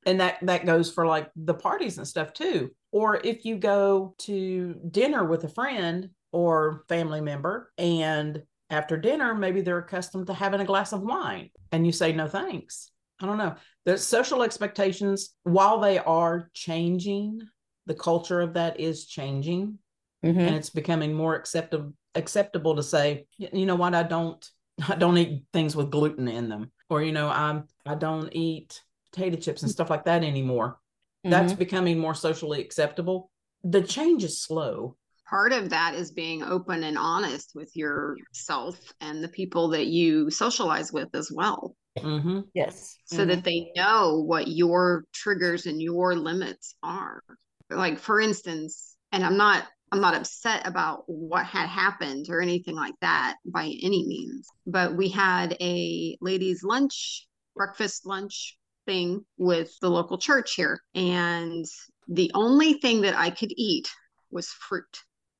And 0.05 0.19
that 0.19 0.37
that 0.41 0.65
goes 0.65 0.91
for 0.91 1.05
like 1.05 1.29
the 1.35 1.53
parties 1.53 1.97
and 1.97 2.07
stuff 2.07 2.33
too. 2.33 2.71
Or 2.91 3.19
if 3.23 3.45
you 3.45 3.57
go 3.57 4.15
to 4.19 4.75
dinner 4.89 5.23
with 5.25 5.43
a 5.43 5.49
friend 5.49 6.09
or 6.31 6.83
family 6.89 7.21
member 7.21 7.71
and 7.77 8.41
after 8.69 8.97
dinner 8.97 9.35
maybe 9.35 9.61
they're 9.61 9.79
accustomed 9.79 10.27
to 10.27 10.33
having 10.33 10.61
a 10.61 10.65
glass 10.65 10.93
of 10.93 11.01
wine 11.01 11.49
and 11.71 11.85
you 11.85 11.91
say 11.91 12.11
no 12.13 12.27
thanks. 12.27 12.89
I 13.21 13.25
don't 13.27 13.37
know. 13.37 13.55
The 13.85 13.97
social 13.97 14.41
expectations 14.43 15.35
while 15.43 15.79
they 15.79 15.99
are 15.99 16.49
changing 16.53 17.41
the 17.85 17.93
culture 17.95 18.41
of 18.41 18.53
that 18.53 18.79
is 18.79 19.05
changing 19.07 19.77
Mhm. 20.23 20.37
and 20.37 20.55
it's 20.55 20.69
becoming 20.69 21.13
more 21.13 21.35
acceptable 21.35 21.93
acceptable 22.13 22.75
to 22.75 22.83
say 22.83 23.25
you 23.37 23.65
know 23.65 23.75
what? 23.75 23.95
I 23.95 24.03
don't 24.03 24.45
i 24.89 24.95
don't 24.95 25.17
eat 25.17 25.43
things 25.53 25.75
with 25.75 25.91
gluten 25.91 26.27
in 26.27 26.49
them. 26.49 26.71
Or 26.89 27.01
you 27.01 27.11
know 27.11 27.29
i'm 27.29 27.67
i 27.85 27.95
don't 27.95 28.29
eat 28.33 28.81
potato 29.11 29.37
chips 29.37 29.61
and 29.61 29.71
stuff 29.71 29.89
like 29.89 30.05
that 30.05 30.23
anymore 30.23 30.79
that's 31.23 31.53
Mhm. 31.53 31.59
becoming 31.59 31.99
more 31.99 32.15
socially 32.15 32.61
acceptable 32.61 33.29
the 33.63 33.81
change 33.81 34.23
is 34.23 34.41
slow 34.41 34.95
Part 35.29 35.53
of 35.53 35.69
that 35.69 35.95
is 35.95 36.11
being 36.11 36.43
open 36.43 36.83
and 36.83 36.97
honest 36.97 37.51
with 37.55 37.73
yourself 37.75 38.77
and 38.99 39.23
the 39.23 39.29
people 39.29 39.69
that 39.69 39.87
you 39.87 40.29
socialize 40.29 40.91
with 40.91 41.07
as 41.15 41.31
well. 41.33 41.73
hmm 42.01 42.41
yes. 42.53 42.97
so 43.05 43.25
that 43.25 43.43
they 43.43 43.71
know 43.75 44.21
what 44.25 44.47
your 44.47 45.05
triggers 45.13 45.65
and 45.67 45.81
your 45.81 46.15
limits 46.15 46.75
are 46.83 47.21
like 47.69 47.99
for 47.99 48.19
instance 48.19 48.95
and 49.11 49.23
i'm 49.25 49.37
not 49.37 49.65
i'm 49.91 49.99
not 50.01 50.15
upset 50.15 50.65
about 50.67 51.03
what 51.07 51.45
had 51.45 51.67
happened 51.67 52.25
or 52.29 52.41
anything 52.41 52.75
like 52.75 52.95
that 53.01 53.35
by 53.45 53.65
any 53.83 54.05
means 54.07 54.47
but 54.65 54.95
we 54.95 55.07
had 55.09 55.55
a 55.61 56.17
ladies 56.21 56.63
lunch 56.63 57.27
breakfast 57.55 58.05
lunch 58.05 58.57
thing 58.85 59.23
with 59.37 59.71
the 59.81 59.89
local 59.89 60.17
church 60.17 60.55
here 60.55 60.81
and 60.95 61.65
the 62.07 62.31
only 62.33 62.73
thing 62.73 63.01
that 63.01 63.15
i 63.15 63.29
could 63.29 63.51
eat 63.55 63.89
was 64.31 64.49
fruit 64.49 64.97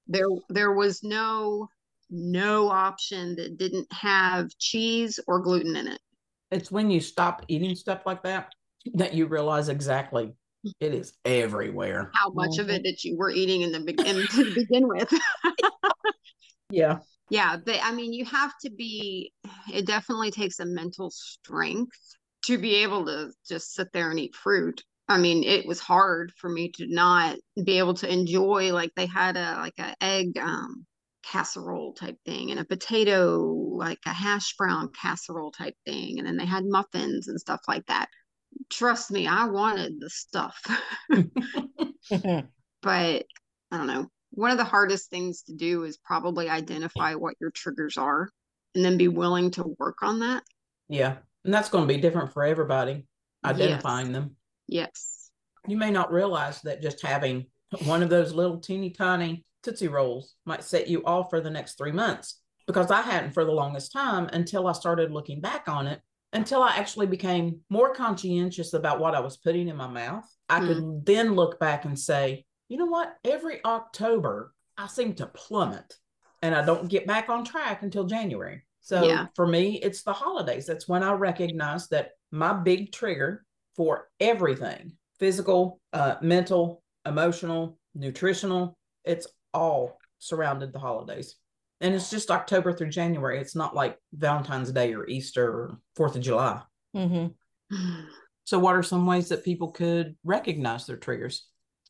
there 0.07 0.27
there 0.49 0.73
was 0.73 1.03
no 1.03 1.67
no 2.09 2.69
option 2.69 3.35
that 3.35 3.57
didn't 3.57 3.87
have 3.91 4.49
cheese 4.59 5.19
or 5.27 5.39
gluten 5.39 5.75
in 5.75 5.87
it 5.87 5.99
it's 6.51 6.71
when 6.71 6.91
you 6.91 6.99
stop 6.99 7.43
eating 7.47 7.75
stuff 7.75 8.01
like 8.05 8.21
that 8.23 8.51
that 8.93 9.13
you 9.13 9.25
realize 9.25 9.69
exactly 9.69 10.33
it 10.79 10.93
is 10.93 11.13
everywhere 11.25 12.11
how 12.13 12.29
much 12.31 12.59
of 12.59 12.69
it 12.69 12.83
that 12.83 13.03
you 13.03 13.17
were 13.17 13.31
eating 13.31 13.61
in 13.61 13.71
the 13.71 13.79
begin 13.79 14.23
to 14.27 14.53
begin 14.53 14.87
with. 14.87 15.11
yeah 16.69 16.99
yeah, 17.31 17.55
but 17.55 17.79
I 17.81 17.93
mean, 17.93 18.11
you 18.11 18.25
have 18.25 18.51
to 18.61 18.69
be. 18.69 19.31
It 19.73 19.87
definitely 19.87 20.31
takes 20.31 20.59
a 20.59 20.65
mental 20.65 21.09
strength 21.09 21.97
to 22.45 22.57
be 22.57 22.75
able 22.77 23.05
to 23.05 23.31
just 23.47 23.73
sit 23.73 23.91
there 23.93 24.09
and 24.09 24.19
eat 24.19 24.35
fruit. 24.35 24.83
I 25.07 25.17
mean, 25.17 25.43
it 25.43 25.65
was 25.65 25.79
hard 25.79 26.31
for 26.37 26.49
me 26.49 26.71
to 26.73 26.87
not 26.87 27.37
be 27.63 27.79
able 27.79 27.95
to 27.95 28.11
enjoy 28.11 28.73
like 28.73 28.91
they 28.95 29.05
had 29.05 29.35
a 29.35 29.57
like 29.57 29.77
a 29.79 29.95
egg 30.01 30.37
um 30.37 30.85
casserole 31.23 31.93
type 31.93 32.17
thing 32.25 32.49
and 32.49 32.59
a 32.59 32.65
potato 32.65 33.39
like 33.43 33.99
a 34.07 34.13
hash 34.13 34.55
brown 34.57 34.89
casserole 34.99 35.51
type 35.51 35.75
thing 35.85 36.17
and 36.17 36.27
then 36.27 36.35
they 36.35 36.45
had 36.45 36.65
muffins 36.65 37.27
and 37.27 37.39
stuff 37.39 37.61
like 37.67 37.85
that. 37.87 38.07
Trust 38.69 39.11
me, 39.11 39.27
I 39.27 39.45
wanted 39.45 39.99
the 39.99 40.09
stuff. 40.09 40.59
But 42.81 43.25
I 43.71 43.77
don't 43.77 43.87
know. 43.87 44.07
One 44.31 44.51
of 44.51 44.57
the 44.57 44.63
hardest 44.63 45.09
things 45.09 45.43
to 45.43 45.55
do 45.55 45.83
is 45.83 45.97
probably 45.97 46.49
identify 46.49 47.15
what 47.15 47.35
your 47.39 47.51
triggers 47.51 47.97
are 47.97 48.29
and 48.75 48.83
then 48.83 48.97
be 48.97 49.07
willing 49.07 49.51
to 49.51 49.75
work 49.77 49.97
on 50.01 50.19
that. 50.19 50.43
yeah 50.87 51.17
and 51.45 51.53
that's 51.53 51.69
going 51.69 51.87
to 51.87 51.93
be 51.93 51.99
different 51.99 52.33
for 52.33 52.43
everybody 52.43 53.05
identifying 53.45 54.07
Yes. 54.07 54.13
them 54.13 54.35
Yes. 54.67 55.31
you 55.67 55.77
may 55.77 55.91
not 55.91 56.11
realize 56.11 56.61
that 56.61 56.81
just 56.81 57.05
having 57.05 57.45
one 57.85 58.03
of 58.03 58.09
those 58.09 58.33
little 58.33 58.59
teeny 58.59 58.89
tiny 58.91 59.45
Tootsie 59.63 59.87
Rolls 59.87 60.35
might 60.45 60.63
set 60.63 60.87
you 60.87 61.03
off 61.05 61.29
for 61.29 61.39
the 61.39 61.49
next 61.49 61.77
three 61.77 61.91
months 61.91 62.39
because 62.67 62.91
I 62.91 63.01
hadn't 63.01 63.33
for 63.33 63.45
the 63.45 63.51
longest 63.51 63.91
time 63.91 64.29
until 64.33 64.67
I 64.67 64.73
started 64.73 65.11
looking 65.11 65.41
back 65.41 65.67
on 65.67 65.87
it, 65.87 66.01
until 66.33 66.63
I 66.63 66.75
actually 66.77 67.07
became 67.07 67.59
more 67.69 67.93
conscientious 67.93 68.73
about 68.73 68.99
what 68.99 69.15
I 69.15 69.19
was 69.19 69.37
putting 69.37 69.67
in 69.67 69.75
my 69.75 69.87
mouth. 69.87 70.25
I 70.49 70.59
could 70.59 70.77
mm-hmm. 70.77 71.03
then 71.03 71.35
look 71.35 71.59
back 71.59 71.85
and 71.85 71.97
say, 71.97 72.45
you 72.69 72.77
know 72.77 72.85
what? 72.85 73.15
Every 73.23 73.63
October, 73.63 74.53
I 74.77 74.87
seem 74.87 75.13
to 75.15 75.27
plummet 75.27 75.93
and 76.41 76.55
I 76.55 76.65
don't 76.65 76.89
get 76.89 77.07
back 77.07 77.29
on 77.29 77.45
track 77.45 77.83
until 77.83 78.05
January. 78.05 78.63
So 78.81 79.03
Yeah. 79.05 79.27
for 79.35 79.47
me, 79.47 79.79
it's 79.81 80.03
the 80.03 80.13
holidays. 80.13 80.65
That's 80.65 80.87
when 80.87 81.03
I 81.03 81.13
recognize 81.13 81.87
that 81.89 82.11
my 82.31 82.53
big 82.53 82.91
trigger 82.91 83.45
for 83.75 84.09
everything 84.19 84.97
physical, 85.19 85.79
uh, 85.93 86.15
mental, 86.21 86.81
emotional, 87.05 87.77
nutritional 87.93 88.77
it's 89.03 89.27
all 89.53 89.97
surrounded 90.19 90.71
the 90.71 90.79
holidays. 90.79 91.35
And 91.79 91.95
it's 91.95 92.11
just 92.11 92.29
October 92.29 92.71
through 92.71 92.89
January. 92.89 93.39
It's 93.39 93.55
not 93.55 93.75
like 93.75 93.97
Valentine's 94.13 94.71
Day 94.71 94.93
or 94.93 95.07
Easter 95.07 95.47
or 95.47 95.79
Fourth 95.95 96.15
of 96.15 96.21
July. 96.21 96.61
Mhm. 96.95 97.33
So, 98.43 98.59
what 98.59 98.75
are 98.75 98.83
some 98.83 99.05
ways 99.05 99.29
that 99.29 99.45
people 99.45 99.71
could 99.71 100.17
recognize 100.23 100.85
their 100.85 100.97
triggers? 100.97 101.47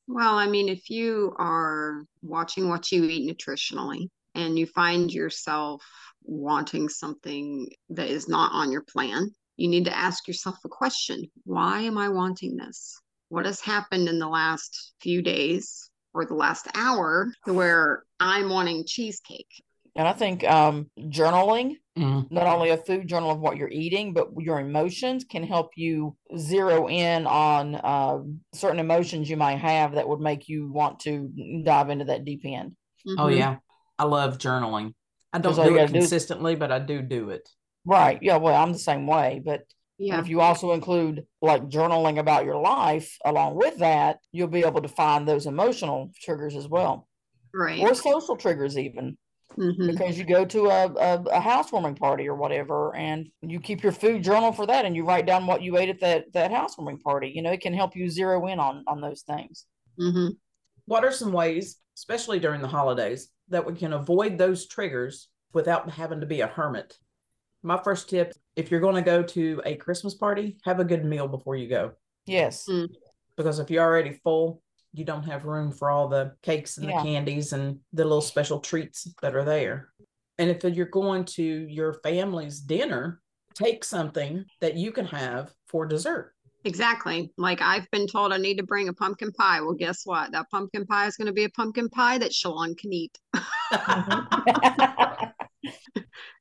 Well, 0.07 0.35
I 0.35 0.47
mean, 0.47 0.69
if 0.69 0.89
you 0.89 1.33
are 1.37 2.05
watching 2.21 2.69
what 2.69 2.91
you 2.91 3.03
eat 3.05 3.29
nutritionally 3.29 4.09
and 4.35 4.57
you 4.57 4.65
find 4.65 5.11
yourself 5.11 5.83
wanting 6.23 6.89
something 6.89 7.67
that 7.89 8.07
is 8.07 8.27
not 8.27 8.51
on 8.53 8.71
your 8.71 8.83
plan, 8.83 9.29
you 9.57 9.67
need 9.67 9.85
to 9.85 9.97
ask 9.97 10.27
yourself 10.27 10.57
a 10.65 10.69
question 10.69 11.25
Why 11.43 11.81
am 11.81 11.97
I 11.97 12.09
wanting 12.09 12.57
this? 12.57 12.99
What 13.29 13.45
has 13.45 13.61
happened 13.61 14.07
in 14.07 14.19
the 14.19 14.27
last 14.27 14.93
few 15.01 15.21
days 15.21 15.89
or 16.13 16.25
the 16.25 16.33
last 16.33 16.67
hour 16.75 17.31
to 17.45 17.53
where 17.53 18.03
I'm 18.19 18.49
wanting 18.49 18.85
cheesecake? 18.85 19.63
And 19.95 20.07
I 20.07 20.13
think 20.13 20.43
um, 20.43 20.89
journaling, 20.99 21.75
Mm, 21.97 22.31
not 22.31 22.47
only 22.47 22.69
a 22.69 22.77
food 22.77 23.05
journal 23.09 23.31
of 23.31 23.39
what 23.39 23.57
you're 23.57 23.67
eating, 23.67 24.13
but 24.13 24.29
your 24.37 24.61
emotions 24.61 25.25
can 25.25 25.43
help 25.43 25.71
you 25.75 26.15
zero 26.37 26.87
in 26.87 27.27
on 27.27 27.75
uh, 27.75 28.19
certain 28.53 28.79
emotions 28.79 29.29
you 29.29 29.35
might 29.35 29.57
have 29.57 29.95
that 29.95 30.07
would 30.07 30.21
make 30.21 30.47
you 30.47 30.71
want 30.71 31.01
to 31.01 31.29
dive 31.65 31.89
into 31.89 32.05
that 32.05 32.23
deep 32.23 32.43
end. 32.45 32.77
Oh, 33.17 33.25
Mhm. 33.25 33.37
yeah. 33.37 33.57
I 34.01 34.05
love 34.05 34.39
journaling. 34.39 34.95
I 35.31 35.37
don't 35.37 35.53
do 35.55 35.61
it 35.61 35.75
gotta 35.75 35.87
do 35.93 35.99
consistently, 35.99 36.55
but 36.55 36.71
I 36.71 36.79
do 36.79 37.03
do 37.03 37.29
it. 37.29 37.47
Right. 37.85 38.17
Yeah. 38.21 38.37
Well, 38.37 38.55
I'm 38.55 38.73
the 38.73 38.79
same 38.79 39.05
way. 39.05 39.41
But 39.45 39.61
Yeah. 39.99 40.19
if 40.19 40.27
you 40.27 40.41
also 40.41 40.71
include 40.71 41.27
like 41.39 41.69
journaling 41.69 42.17
about 42.17 42.43
your 42.45 42.59
life 42.59 43.15
along 43.23 43.55
with 43.57 43.77
that, 43.77 44.17
you'll 44.31 44.47
be 44.47 44.65
able 44.65 44.81
to 44.81 44.87
find 44.87 45.27
those 45.27 45.45
emotional 45.45 46.09
triggers 46.19 46.55
as 46.55 46.67
well, 46.67 47.07
Right. 47.53 47.79
or 47.79 47.93
social 47.93 48.35
triggers 48.35 48.75
even. 48.77 49.17
Mhm. 49.57 49.91
because 49.91 50.17
you 50.17 50.23
go 50.23 50.45
to 50.45 50.67
a, 50.67 50.87
a, 50.93 51.23
a 51.23 51.39
housewarming 51.41 51.95
party 51.95 52.25
or 52.29 52.35
whatever 52.35 52.95
and 52.95 53.27
you 53.41 53.59
keep 53.59 53.83
your 53.83 53.91
food 53.91 54.23
journal 54.23 54.53
for 54.53 54.65
that 54.65 54.85
and 54.85 54.95
you 54.95 55.03
write 55.03 55.25
down 55.25 55.45
what 55.45 55.61
you 55.61 55.75
ate 55.77 55.89
at 55.89 55.99
that 55.99 56.31
that 56.31 56.51
housewarming 56.51 56.97
party 56.99 57.27
you 57.35 57.41
know 57.41 57.51
it 57.51 57.59
can 57.59 57.73
help 57.73 57.93
you 57.93 58.07
zero 58.09 58.47
in 58.47 58.61
on 58.61 58.81
on 58.87 59.01
those 59.01 59.23
things 59.23 59.65
Mhm. 59.99 60.37
What 60.85 61.03
are 61.03 61.11
some 61.11 61.33
ways, 61.33 61.80
especially 62.01 62.39
during 62.39 62.61
the 62.61 62.67
holidays, 62.67 63.29
that 63.49 63.63
we 63.65 63.73
can 63.75 63.93
avoid 63.93 64.35
those 64.35 64.67
triggers 64.67 65.27
without 65.53 65.87
having 65.91 66.19
to 66.19 66.25
be 66.25 66.41
a 66.41 66.47
hermit? 66.47 66.97
My 67.61 67.77
first 67.77 68.09
tip 68.09 68.33
if 68.55 68.71
you're 68.71 68.79
going 68.81 68.95
to 68.95 69.01
go 69.03 69.21
to 69.21 69.61
a 69.65 69.75
Christmas 69.75 70.15
party, 70.15 70.57
have 70.65 70.79
a 70.79 70.83
good 70.83 71.05
meal 71.05 71.27
before 71.27 71.55
you 71.55 71.67
go. 71.69 71.91
yes 72.25 72.65
Mm. 72.69 72.87
because 73.37 73.59
if 73.59 73.69
you're 73.71 73.83
already 73.83 74.13
full, 74.23 74.61
you 74.93 75.03
don't 75.05 75.23
have 75.31 75.45
room 75.45 75.71
for 75.71 75.89
all 75.91 76.07
the 76.07 76.33
cakes 76.41 76.77
and 76.77 76.87
Yeah. 76.89 76.97
the 76.97 77.03
candies 77.09 77.53
and 77.53 77.79
the 77.93 78.03
little 78.03 78.21
special 78.33 78.59
treats 78.59 79.07
that 79.21 79.35
are 79.35 79.43
there. 79.45 79.77
And 80.39 80.49
if 80.49 80.63
you're 80.63 80.85
going 81.01 81.23
to 81.37 81.43
your 81.79 81.93
family's 82.07 82.59
dinner, 82.59 83.21
take 83.55 83.83
something 83.83 84.45
that 84.59 84.75
you 84.75 84.91
can 84.91 85.05
have 85.05 85.53
for 85.67 85.85
dessert. 85.85 86.33
Exactly. 86.63 87.31
Like 87.37 87.61
I've 87.61 87.89
been 87.91 88.07
told 88.07 88.33
I 88.33 88.37
need 88.37 88.57
to 88.57 88.63
bring 88.63 88.87
a 88.87 88.93
pumpkin 88.93 89.31
pie. 89.31 89.61
Well, 89.61 89.73
guess 89.73 90.01
what? 90.05 90.31
That 90.31 90.49
pumpkin 90.51 90.85
pie 90.85 91.07
is 91.07 91.15
going 91.15 91.27
to 91.27 91.33
be 91.33 91.45
a 91.45 91.49
pumpkin 91.49 91.89
pie 91.89 92.19
that 92.19 92.33
Shelon 92.33 92.75
can 92.75 92.93
eat. 92.93 93.17
Mm-hmm. 93.73 95.25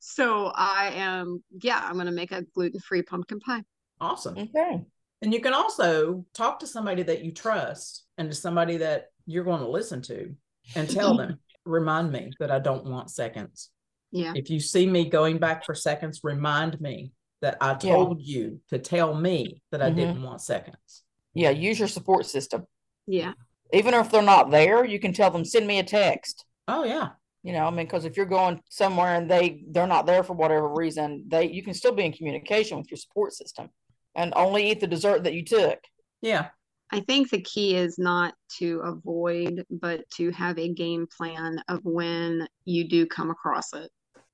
So 0.00 0.46
I 0.54 0.92
am, 0.96 1.42
yeah, 1.62 1.80
I'm 1.84 1.94
going 1.94 2.06
to 2.06 2.12
make 2.12 2.32
a 2.32 2.42
gluten 2.54 2.80
free 2.80 3.02
pumpkin 3.02 3.38
pie. 3.38 3.62
awesome. 4.00 4.36
okay 4.36 4.82
And 5.22 5.32
you 5.32 5.40
can 5.40 5.52
also 5.52 6.24
talk 6.34 6.60
to 6.60 6.66
somebody 6.66 7.02
that 7.04 7.22
you 7.22 7.32
trust 7.32 8.06
and 8.16 8.30
to 8.30 8.34
somebody 8.34 8.78
that 8.78 9.06
you're 9.26 9.44
going 9.44 9.60
to 9.60 9.68
listen 9.68 10.00
to 10.02 10.34
and 10.74 10.88
tell 10.88 11.16
them, 11.16 11.38
remind 11.64 12.10
me 12.10 12.32
that 12.40 12.50
I 12.50 12.58
don't 12.58 12.86
want 12.86 13.10
seconds. 13.10 13.70
Yeah. 14.10 14.32
If 14.34 14.50
you 14.50 14.58
see 14.58 14.86
me 14.86 15.08
going 15.08 15.38
back 15.38 15.64
for 15.64 15.74
seconds, 15.74 16.20
remind 16.24 16.80
me 16.80 17.12
that 17.40 17.56
I 17.60 17.70
Yeah. 17.70 17.94
told 17.94 18.20
you 18.22 18.60
to 18.68 18.78
tell 18.78 19.14
me 19.14 19.62
that 19.70 19.82
I 19.82 19.90
Mhm. 19.90 19.96
didn't 19.96 20.22
want 20.22 20.40
seconds. 20.40 21.04
Yeah, 21.34 21.50
use 21.50 21.78
your 21.78 21.88
support 21.88 22.26
system. 22.26 22.66
Yeah. 23.06 23.32
Even 23.72 23.94
if 23.94 24.10
they're 24.10 24.22
not 24.22 24.50
there, 24.50 24.84
you 24.84 24.98
can 24.98 25.12
tell 25.12 25.30
them 25.30 25.44
send 25.44 25.66
me 25.66 25.78
a 25.78 25.84
text. 25.84 26.44
Oh 26.68 26.84
yeah. 26.84 27.10
You 27.42 27.52
know, 27.54 27.64
I 27.66 27.70
mean, 27.70 27.86
because 27.86 28.04
if 28.04 28.16
you're 28.16 28.26
going 28.26 28.60
somewhere 28.68 29.14
and 29.14 29.30
they 29.30 29.64
they're 29.70 29.86
not 29.86 30.06
there 30.06 30.22
for 30.22 30.34
whatever 30.34 30.68
reason, 30.68 31.24
they 31.28 31.50
you 31.50 31.62
can 31.62 31.74
still 31.74 31.92
be 31.92 32.04
in 32.04 32.12
communication 32.12 32.76
with 32.78 32.90
your 32.90 32.98
support 32.98 33.32
system, 33.32 33.70
and 34.14 34.32
only 34.36 34.70
eat 34.70 34.80
the 34.80 34.86
dessert 34.86 35.24
that 35.24 35.34
you 35.34 35.44
took. 35.44 35.78
Yeah. 36.20 36.50
I 36.92 37.00
think 37.00 37.30
the 37.30 37.40
key 37.40 37.76
is 37.76 37.98
not 37.98 38.34
to 38.58 38.80
avoid, 38.80 39.64
but 39.70 40.08
to 40.16 40.32
have 40.32 40.58
a 40.58 40.68
game 40.74 41.06
plan 41.06 41.62
of 41.68 41.80
when 41.84 42.48
you 42.64 42.88
do 42.88 43.06
come 43.06 43.30
across 43.30 43.72
it. 43.72 43.90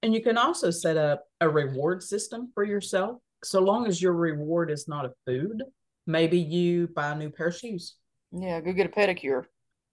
And 0.07 0.15
you 0.15 0.23
can 0.23 0.39
also 0.39 0.71
set 0.71 0.97
up 0.97 1.25
a 1.41 1.49
reward 1.49 2.01
system 2.01 2.53
for 2.55 2.63
yourself. 2.63 3.19
So 3.43 3.61
long 3.61 3.89
as 3.89 4.01
your 4.01 4.13
reward 4.13 4.71
is 4.71 4.87
not 4.87 5.05
a 5.05 5.11
food, 5.27 5.65
maybe 6.07 6.39
you 6.39 6.87
buy 6.95 7.11
a 7.11 7.17
new 7.17 7.29
pair 7.29 7.49
of 7.49 7.57
shoes, 7.57 7.97
Yeah, 8.31 8.61
go 8.61 8.73
get 8.73 8.87
a 8.87 8.89
pedicure. 8.89 9.47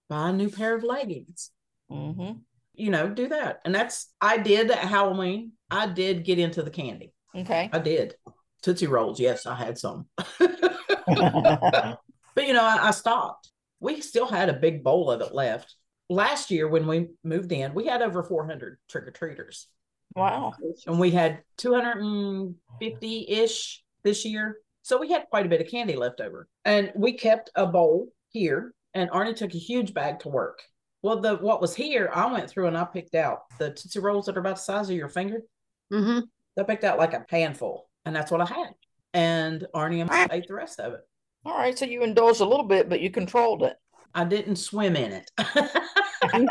buy 0.08 0.28
a 0.28 0.32
new 0.32 0.48
pair 0.50 0.76
of 0.76 0.84
leggings, 0.84 1.50
Mm-hmm. 1.90 2.38
you 2.74 2.90
know, 2.92 3.08
do 3.08 3.26
that. 3.26 3.60
And 3.64 3.74
that's, 3.74 4.12
I 4.20 4.36
did 4.38 4.70
at 4.70 4.78
Halloween. 4.78 5.50
I 5.68 5.88
did 5.88 6.24
get 6.24 6.38
into 6.38 6.62
the 6.62 6.70
candy. 6.70 7.12
Okay. 7.34 7.68
I 7.72 7.80
did. 7.80 8.14
Tootsie 8.62 8.86
Rolls. 8.86 9.18
Yes, 9.18 9.46
I 9.46 9.56
had 9.56 9.76
some. 9.78 10.06
but, 10.38 11.98
you 12.38 12.52
know, 12.52 12.62
I, 12.62 12.78
I 12.88 12.90
stopped. 12.92 13.50
We 13.80 14.00
still 14.00 14.26
had 14.26 14.48
a 14.48 14.52
big 14.54 14.84
bowl 14.84 15.10
of 15.10 15.20
it 15.22 15.34
left. 15.34 15.74
Last 16.08 16.52
year, 16.52 16.68
when 16.68 16.86
we 16.86 17.08
moved 17.24 17.50
in, 17.50 17.74
we 17.74 17.86
had 17.86 18.00
over 18.00 18.22
400 18.22 18.78
trick 18.88 19.08
or 19.08 19.10
treaters. 19.10 19.66
Wow. 20.14 20.54
and 20.86 20.98
we 20.98 21.10
had 21.10 21.42
250 21.58 23.26
ish 23.28 23.82
this 24.02 24.24
year. 24.24 24.58
So 24.82 24.98
we 24.98 25.10
had 25.10 25.26
quite 25.30 25.46
a 25.46 25.48
bit 25.48 25.60
of 25.60 25.68
candy 25.68 25.96
left 25.96 26.20
over. 26.20 26.48
And 26.64 26.92
we 26.94 27.14
kept 27.14 27.50
a 27.54 27.66
bowl 27.66 28.08
here, 28.30 28.74
and 28.92 29.10
Arnie 29.10 29.34
took 29.34 29.54
a 29.54 29.58
huge 29.58 29.94
bag 29.94 30.20
to 30.20 30.28
work. 30.28 30.60
Well, 31.02 31.20
the 31.20 31.36
what 31.36 31.60
was 31.60 31.74
here, 31.74 32.10
I 32.12 32.30
went 32.32 32.48
through 32.48 32.66
and 32.66 32.78
I 32.78 32.84
picked 32.84 33.14
out 33.14 33.40
the 33.58 33.70
Tootsie 33.70 34.00
Rolls 34.00 34.26
that 34.26 34.36
are 34.36 34.40
about 34.40 34.56
the 34.56 34.62
size 34.62 34.88
of 34.88 34.96
your 34.96 35.08
finger. 35.08 35.42
hmm 35.90 36.20
I 36.58 36.62
picked 36.62 36.84
out 36.84 36.98
like 36.98 37.14
a 37.14 37.24
handful, 37.28 37.88
and 38.04 38.14
that's 38.14 38.30
what 38.30 38.40
I 38.40 38.46
had. 38.46 38.74
And 39.12 39.66
Arnie 39.74 40.00
and 40.00 40.10
I 40.10 40.28
ate 40.30 40.46
the 40.48 40.54
rest 40.54 40.78
of 40.80 40.92
it. 40.94 41.00
All 41.44 41.56
right. 41.56 41.76
So 41.76 41.84
you 41.84 42.02
indulged 42.02 42.40
a 42.40 42.46
little 42.46 42.66
bit, 42.66 42.88
but 42.88 43.00
you 43.00 43.10
controlled 43.10 43.62
it. 43.62 43.76
I 44.14 44.24
didn't 44.24 44.56
swim 44.56 44.96
in 44.96 45.12
it. 45.12 45.30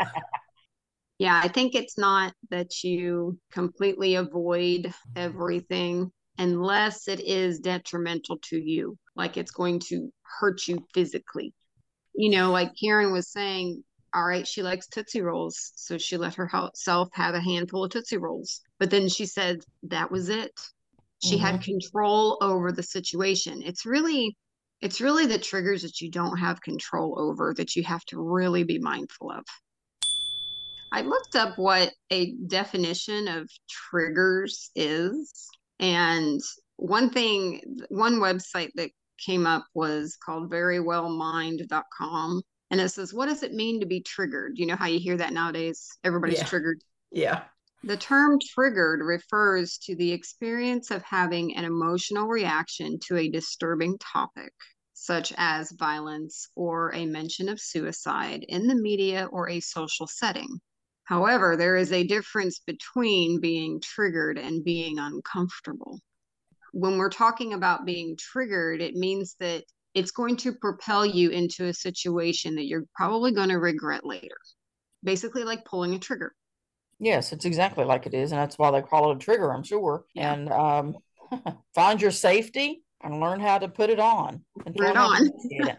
Yeah, 1.18 1.40
I 1.42 1.48
think 1.48 1.74
it's 1.74 1.96
not 1.96 2.34
that 2.50 2.82
you 2.82 3.38
completely 3.52 4.16
avoid 4.16 4.92
everything 5.14 6.10
unless 6.38 7.06
it 7.06 7.20
is 7.20 7.60
detrimental 7.60 8.38
to 8.48 8.58
you, 8.58 8.98
like 9.14 9.36
it's 9.36 9.52
going 9.52 9.78
to 9.78 10.12
hurt 10.40 10.66
you 10.66 10.84
physically. 10.92 11.54
You 12.14 12.30
know, 12.30 12.50
like 12.50 12.72
Karen 12.80 13.12
was 13.12 13.30
saying, 13.30 13.84
all 14.12 14.24
right, 14.24 14.46
she 14.46 14.62
likes 14.62 14.86
Tootsie 14.86 15.22
Rolls. 15.22 15.72
So 15.76 15.98
she 15.98 16.16
let 16.16 16.34
herself 16.34 17.08
have 17.12 17.34
a 17.34 17.40
handful 17.40 17.84
of 17.84 17.90
Tootsie 17.90 18.16
Rolls. 18.16 18.60
But 18.78 18.90
then 18.90 19.08
she 19.08 19.26
said 19.26 19.60
that 19.84 20.10
was 20.10 20.28
it. 20.28 20.52
She 21.22 21.38
had 21.38 21.54
mm-hmm. 21.54 21.72
control 21.72 22.38
over 22.40 22.70
the 22.70 22.82
situation. 22.82 23.62
It's 23.62 23.86
really, 23.86 24.36
it's 24.80 25.00
really 25.00 25.26
the 25.26 25.38
triggers 25.38 25.82
that 25.82 26.00
you 26.00 26.10
don't 26.10 26.36
have 26.36 26.60
control 26.60 27.18
over 27.18 27.54
that 27.56 27.76
you 27.76 27.82
have 27.84 28.04
to 28.06 28.20
really 28.20 28.62
be 28.62 28.78
mindful 28.78 29.30
of. 29.30 29.44
I 30.94 31.00
looked 31.00 31.34
up 31.34 31.58
what 31.58 31.92
a 32.10 32.34
definition 32.46 33.26
of 33.26 33.50
triggers 33.68 34.70
is. 34.76 35.48
And 35.80 36.40
one 36.76 37.10
thing, 37.10 37.60
one 37.88 38.20
website 38.20 38.70
that 38.76 38.90
came 39.18 39.44
up 39.44 39.64
was 39.74 40.16
called 40.24 40.52
verywellmind.com. 40.52 42.42
And 42.70 42.80
it 42.80 42.90
says, 42.90 43.12
What 43.12 43.26
does 43.26 43.42
it 43.42 43.54
mean 43.54 43.80
to 43.80 43.86
be 43.86 44.02
triggered? 44.02 44.52
You 44.54 44.66
know 44.66 44.76
how 44.76 44.86
you 44.86 45.00
hear 45.00 45.16
that 45.16 45.32
nowadays? 45.32 45.88
Everybody's 46.04 46.38
Yeah. 46.38 46.46
triggered. 46.46 46.80
yeah. 47.10 47.42
The 47.82 47.96
term 47.96 48.38
triggered 48.54 49.00
refers 49.00 49.78
to 49.78 49.96
the 49.96 50.12
experience 50.12 50.92
of 50.92 51.02
having 51.02 51.56
an 51.56 51.64
emotional 51.64 52.28
reaction 52.28 53.00
to 53.08 53.16
a 53.16 53.28
disturbing 53.28 53.98
topic, 53.98 54.52
such 54.92 55.32
as 55.38 55.72
violence 55.72 56.50
or 56.54 56.94
a 56.94 57.04
mention 57.04 57.48
of 57.48 57.60
suicide 57.60 58.44
in 58.48 58.68
the 58.68 58.76
media 58.76 59.28
or 59.32 59.48
a 59.48 59.58
social 59.58 60.06
setting. 60.06 60.60
However, 61.04 61.56
there 61.56 61.76
is 61.76 61.92
a 61.92 62.06
difference 62.06 62.60
between 62.60 63.40
being 63.40 63.80
triggered 63.80 64.38
and 64.38 64.64
being 64.64 64.98
uncomfortable. 64.98 66.00
When 66.72 66.98
we're 66.98 67.10
talking 67.10 67.52
about 67.52 67.84
being 67.84 68.16
triggered, 68.18 68.80
it 68.80 68.94
means 68.94 69.36
that 69.38 69.64
it's 69.94 70.10
going 70.10 70.36
to 70.38 70.54
propel 70.54 71.06
you 71.06 71.30
into 71.30 71.66
a 71.66 71.74
situation 71.74 72.56
that 72.56 72.66
you're 72.66 72.86
probably 72.96 73.32
going 73.32 73.50
to 73.50 73.58
regret 73.58 74.04
later. 74.04 74.36
Basically, 75.04 75.44
like 75.44 75.64
pulling 75.64 75.94
a 75.94 75.98
trigger. 75.98 76.32
Yes, 76.98 77.32
it's 77.32 77.44
exactly 77.44 77.84
like 77.84 78.06
it 78.06 78.14
is, 78.14 78.32
and 78.32 78.40
that's 78.40 78.58
why 78.58 78.70
they 78.70 78.80
call 78.80 79.10
it 79.10 79.16
a 79.16 79.18
trigger, 79.18 79.52
I'm 79.52 79.62
sure. 79.62 80.04
Yeah. 80.14 80.32
And 80.32 80.50
um, 80.50 80.96
find 81.74 82.00
your 82.00 82.10
safety 82.10 82.82
and 83.02 83.20
learn 83.20 83.40
how 83.40 83.58
to 83.58 83.68
put 83.68 83.90
it 83.90 84.00
on. 84.00 84.42
Put 84.58 84.68
it 84.68 84.76
try 84.76 84.92
not 84.92 85.18
to 85.18 85.24
on. 85.62 85.76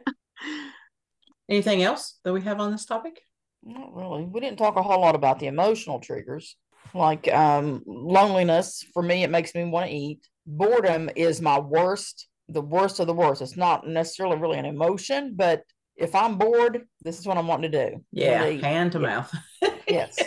Anything 1.49 1.83
else 1.83 2.19
that 2.23 2.33
we 2.33 2.41
have 2.41 2.59
on 2.59 2.71
this 2.71 2.85
topic? 2.85 3.21
Not 3.65 3.95
really. 3.95 4.23
We 4.25 4.39
didn't 4.39 4.57
talk 4.57 4.75
a 4.75 4.83
whole 4.83 5.01
lot 5.01 5.15
about 5.15 5.39
the 5.39 5.47
emotional 5.47 5.99
triggers, 5.99 6.55
like 6.93 7.27
um, 7.33 7.81
loneliness. 7.87 8.85
For 8.93 9.01
me, 9.01 9.23
it 9.23 9.31
makes 9.31 9.55
me 9.55 9.63
want 9.65 9.87
to 9.89 9.95
eat. 9.95 10.19
Boredom 10.45 11.09
is 11.15 11.41
my 11.41 11.59
worst, 11.59 12.27
the 12.47 12.61
worst 12.61 12.99
of 12.99 13.07
the 13.07 13.13
worst. 13.13 13.41
It's 13.41 13.57
not 13.57 13.87
necessarily 13.87 14.37
really 14.37 14.59
an 14.59 14.65
emotion, 14.65 15.33
but 15.35 15.63
if 15.95 16.13
I'm 16.13 16.37
bored, 16.37 16.83
this 17.01 17.17
is 17.17 17.25
what 17.25 17.37
I'm 17.37 17.47
wanting 17.47 17.71
to 17.71 17.89
do. 17.89 18.03
Yeah. 18.11 18.41
Wanting 18.41 18.59
to 18.59 18.59
eat. 18.59 18.63
Hand 18.63 18.91
to 18.93 18.99
Yeah. 18.99 19.07
mouth. 19.07 19.35
Yes. 19.87 20.17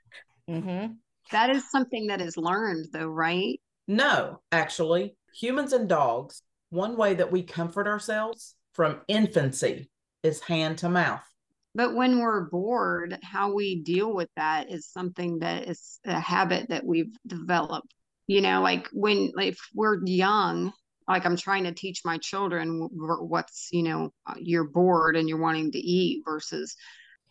mm-hmm. 0.50 0.94
That 1.30 1.50
is 1.50 1.70
something 1.70 2.08
that 2.08 2.20
is 2.20 2.36
learned, 2.36 2.88
though, 2.92 3.06
right? 3.06 3.60
No, 3.86 4.40
actually, 4.50 5.16
humans 5.34 5.72
and 5.72 5.88
dogs, 5.88 6.42
one 6.70 6.96
way 6.96 7.14
that 7.14 7.30
we 7.30 7.42
comfort 7.42 7.86
ourselves 7.86 8.56
from 8.72 9.00
infancy 9.06 9.88
is 10.22 10.40
hand 10.40 10.78
to 10.78 10.88
mouth. 10.88 11.22
But 11.74 11.94
when 11.94 12.20
we're 12.20 12.48
bored, 12.48 13.18
how 13.22 13.52
we 13.52 13.82
deal 13.82 14.14
with 14.14 14.28
that 14.36 14.70
is 14.70 14.88
something 14.88 15.40
that 15.40 15.68
is 15.68 15.98
a 16.04 16.20
habit 16.20 16.68
that 16.68 16.86
we've 16.86 17.12
developed. 17.26 17.92
You 18.26 18.40
know, 18.40 18.62
like 18.62 18.88
when 18.92 19.32
like, 19.34 19.54
if 19.54 19.58
we're 19.74 20.04
young, 20.06 20.72
like 21.08 21.26
I'm 21.26 21.36
trying 21.36 21.64
to 21.64 21.72
teach 21.72 22.02
my 22.04 22.18
children 22.18 22.88
what's, 22.92 23.68
you 23.72 23.82
know, 23.82 24.10
uh, 24.26 24.34
you're 24.38 24.68
bored 24.68 25.16
and 25.16 25.28
you're 25.28 25.40
wanting 25.40 25.72
to 25.72 25.78
eat 25.78 26.22
versus, 26.24 26.76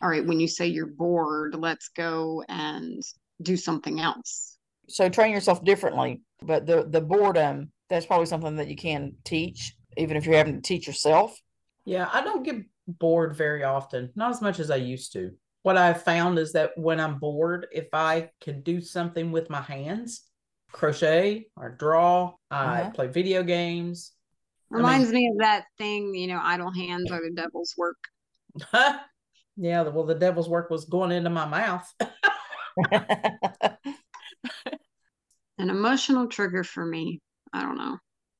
all 0.01 0.09
right, 0.09 0.25
when 0.25 0.39
you 0.39 0.47
say 0.47 0.67
you're 0.67 0.85
bored, 0.85 1.55
let's 1.55 1.89
go 1.89 2.43
and 2.49 3.01
do 3.41 3.57
something 3.57 3.99
else. 3.99 4.57
So 4.89 5.09
train 5.09 5.31
yourself 5.31 5.63
differently. 5.63 6.21
But 6.41 6.65
the 6.67 6.85
the 6.87 7.01
boredom, 7.01 7.71
that's 7.89 8.05
probably 8.05 8.25
something 8.25 8.57
that 8.57 8.67
you 8.67 8.75
can 8.75 9.13
teach, 9.23 9.73
even 9.95 10.17
if 10.17 10.25
you're 10.25 10.35
having 10.35 10.55
to 10.55 10.61
teach 10.61 10.85
yourself. 10.85 11.39
Yeah, 11.85 12.09
I 12.11 12.21
don't 12.21 12.43
get 12.43 12.57
bored 12.87 13.35
very 13.35 13.63
often, 13.63 14.11
not 14.15 14.31
as 14.31 14.41
much 14.41 14.59
as 14.59 14.69
I 14.71 14.75
used 14.77 15.13
to. 15.13 15.31
What 15.63 15.77
I've 15.77 16.03
found 16.03 16.37
is 16.39 16.51
that 16.53 16.71
when 16.77 16.99
I'm 16.99 17.19
bored, 17.19 17.67
if 17.71 17.87
I 17.93 18.29
can 18.41 18.61
do 18.61 18.81
something 18.81 19.31
with 19.31 19.49
my 19.49 19.61
hands, 19.61 20.23
crochet 20.71 21.47
or 21.55 21.69
draw, 21.69 22.33
I 22.51 22.81
Uh-huh. 22.81 22.91
play 22.91 23.07
video 23.07 23.43
games. 23.43 24.11
I 24.71 24.75
mean- 24.75 24.85
Reminds 24.85 25.11
me 25.11 25.27
of 25.31 25.37
that 25.39 25.65
thing, 25.77 26.13
you 26.15 26.27
know, 26.27 26.39
idle 26.41 26.71
hands 26.71 27.11
are 27.11 27.21
the 27.21 27.31
devil's 27.33 27.73
work. 27.77 27.97
yeah, 29.55 29.83
well, 29.83 30.03
the 30.05 30.15
devil's 30.15 30.49
work 30.49 30.69
was 30.69 30.85
going 30.85 31.11
into 31.11 31.29
my 31.29 31.45
mouth. 31.45 31.89
An 35.59 35.69
emotional 35.69 36.27
trigger 36.27 36.63
for 36.63 36.83
me, 36.85 37.21
I 37.53 37.61
don't 37.61 37.77
know, 37.77 37.97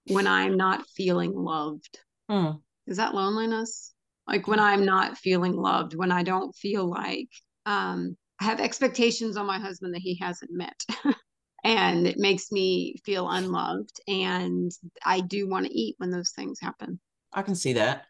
when 0.07 0.27
I'm 0.27 0.57
not 0.57 0.85
feeling 0.87 1.33
loved. 1.33 1.99
Hmm. 2.29 2.51
is 2.87 2.97
that 2.97 3.13
loneliness 3.13 3.92
like 4.27 4.47
when 4.47 4.59
i'm 4.59 4.85
not 4.85 5.17
feeling 5.17 5.53
loved 5.55 5.95
when 5.95 6.11
i 6.11 6.23
don't 6.23 6.55
feel 6.55 6.85
like 6.89 7.29
um 7.65 8.15
i 8.39 8.45
have 8.45 8.59
expectations 8.59 9.37
on 9.37 9.45
my 9.45 9.59
husband 9.59 9.93
that 9.93 10.01
he 10.01 10.15
hasn't 10.15 10.51
met 10.51 10.79
and 11.63 12.07
it 12.07 12.17
makes 12.17 12.51
me 12.51 12.95
feel 13.05 13.29
unloved 13.29 13.99
and 14.07 14.71
i 15.05 15.19
do 15.19 15.47
want 15.47 15.65
to 15.65 15.73
eat 15.73 15.95
when 15.97 16.09
those 16.11 16.31
things 16.31 16.59
happen 16.61 16.99
I 17.35 17.41
can 17.41 17.55
see 17.55 17.73
that. 17.73 18.05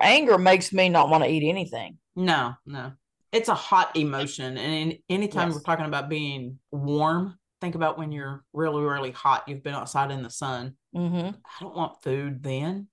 Anger 0.00 0.38
makes 0.38 0.72
me 0.72 0.88
not 0.88 1.08
want 1.08 1.24
to 1.24 1.28
eat 1.28 1.48
anything. 1.48 1.98
No, 2.14 2.54
no. 2.64 2.92
It's 3.32 3.48
a 3.48 3.54
hot 3.54 3.96
emotion. 3.96 4.56
And 4.58 4.96
anytime 5.08 5.48
Yes. 5.48 5.56
we're 5.56 5.62
talking 5.62 5.86
about 5.86 6.08
being 6.08 6.60
warm, 6.70 7.36
think 7.60 7.74
about 7.74 7.98
when 7.98 8.12
you're 8.12 8.44
really, 8.52 8.82
really 8.82 9.10
hot, 9.10 9.48
you've 9.48 9.64
been 9.64 9.74
outside 9.74 10.12
in 10.12 10.22
the 10.22 10.30
sun. 10.30 10.76
Mm-hmm. 10.94 11.34
I 11.34 11.50
don't 11.60 11.74
want 11.74 12.00
food 12.02 12.44
then. 12.44 12.86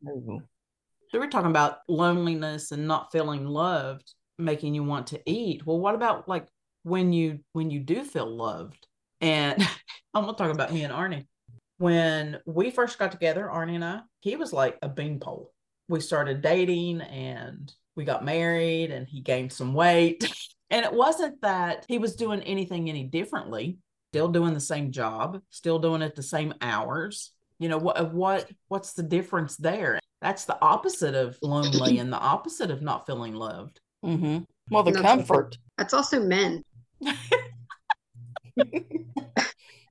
So 1.12 1.19
we're 1.19 1.28
talking 1.28 1.50
about 1.50 1.80
loneliness 1.89 2.71
and 2.71 2.88
not 2.88 3.12
feeling 3.12 3.45
loved, 3.45 4.13
making 4.38 4.74
you 4.74 4.84
want 4.84 5.08
to 5.08 5.21
eat. 5.30 5.65
Well, 5.65 5.78
what 5.78 5.93
about 5.93 6.30
like 6.30 6.47
when 6.84 7.12
you 7.12 7.39
when 7.52 7.69
you 7.69 7.82
do 7.82 8.06
feel 8.06 8.26
loved? 8.34 8.88
And 9.19 9.62
I'm 10.13 10.24
gonna 10.24 10.38
talk 10.38 10.54
about 10.54 10.71
me 10.71 10.84
and 10.84 10.93
Arnie. 10.93 11.26
When 11.80 12.39
we 12.45 12.71
first 12.71 12.97
got 12.97 13.12
together, 13.12 13.50
Arnie 13.52 13.76
and 13.76 13.84
I, 13.84 14.02
he 14.21 14.38
was 14.38 14.54
like 14.54 14.78
a 14.82 14.88
beanpole. 14.88 15.52
We 15.89 16.00
started 16.00 16.41
dating 16.41 17.02
and 17.02 17.74
we 17.97 18.06
got 18.06 18.24
married 18.24 18.91
and 18.91 19.06
he 19.06 19.19
gained 19.19 19.52
some 19.52 19.74
weight. 19.74 20.32
And 20.74 20.86
it 20.86 20.93
wasn't 20.93 21.41
that 21.41 21.84
he 21.89 21.97
was 21.97 22.15
doing 22.15 22.41
anything 22.43 22.88
any 22.88 23.04
differently, 23.04 23.80
still 24.13 24.30
doing 24.30 24.54
the 24.54 24.62
same 24.62 24.93
job, 24.93 25.41
still 25.50 25.80
doing 25.80 26.02
it 26.02 26.15
the 26.15 26.24
same 26.24 26.54
hours. 26.62 27.34
You 27.60 27.67
know, 27.67 27.78
what 27.78 28.13
what 28.13 28.50
what's 28.69 28.93
the 28.93 29.04
difference 29.04 29.58
there? 29.58 30.00
That's 30.22 30.46
the 30.46 30.58
opposite 30.62 31.16
of 31.16 31.38
lonely 31.42 32.00
and 32.00 32.12
the 32.12 32.20
opposite 32.20 32.72
of 32.72 32.82
not 32.82 33.06
feeling 33.06 33.34
loved. 33.34 33.80
Mm-hmm. 34.06 34.44
Well, 34.70 34.84
the 34.84 34.92
That's- 34.92 35.16
comfort. 35.16 35.58
That's 35.78 35.94
also 35.94 36.20
men. 36.22 36.64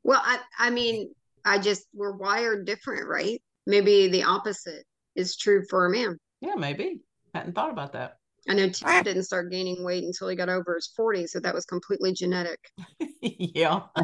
Well, 0.02 0.22
I 0.24 0.40
I 0.58 0.70
mean, 0.70 1.14
I 1.44 1.58
just 1.58 1.86
we're 1.94 2.16
wired 2.16 2.66
different, 2.66 3.08
right? 3.08 3.40
Maybe 3.66 4.08
the 4.08 4.24
opposite 4.24 4.84
is 5.14 5.36
true 5.36 5.64
for 5.68 5.86
a 5.86 5.90
man. 5.90 6.18
Yeah, 6.40 6.54
maybe. 6.56 7.00
Hadn't 7.34 7.54
thought 7.54 7.70
about 7.70 7.92
that. 7.92 8.16
I 8.48 8.54
know 8.54 8.68
Tim 8.70 9.04
didn't 9.04 9.24
start 9.24 9.50
gaining 9.50 9.84
weight 9.84 10.02
until 10.02 10.28
he 10.28 10.34
got 10.34 10.48
over 10.48 10.74
his 10.74 10.90
40, 10.96 11.26
so 11.26 11.40
that 11.40 11.54
was 11.54 11.66
completely 11.66 12.14
genetic. 12.14 12.58
yeah. 13.20 13.82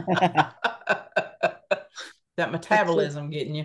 that 2.36 2.52
metabolism 2.52 3.30
getting 3.30 3.54
you. 3.54 3.64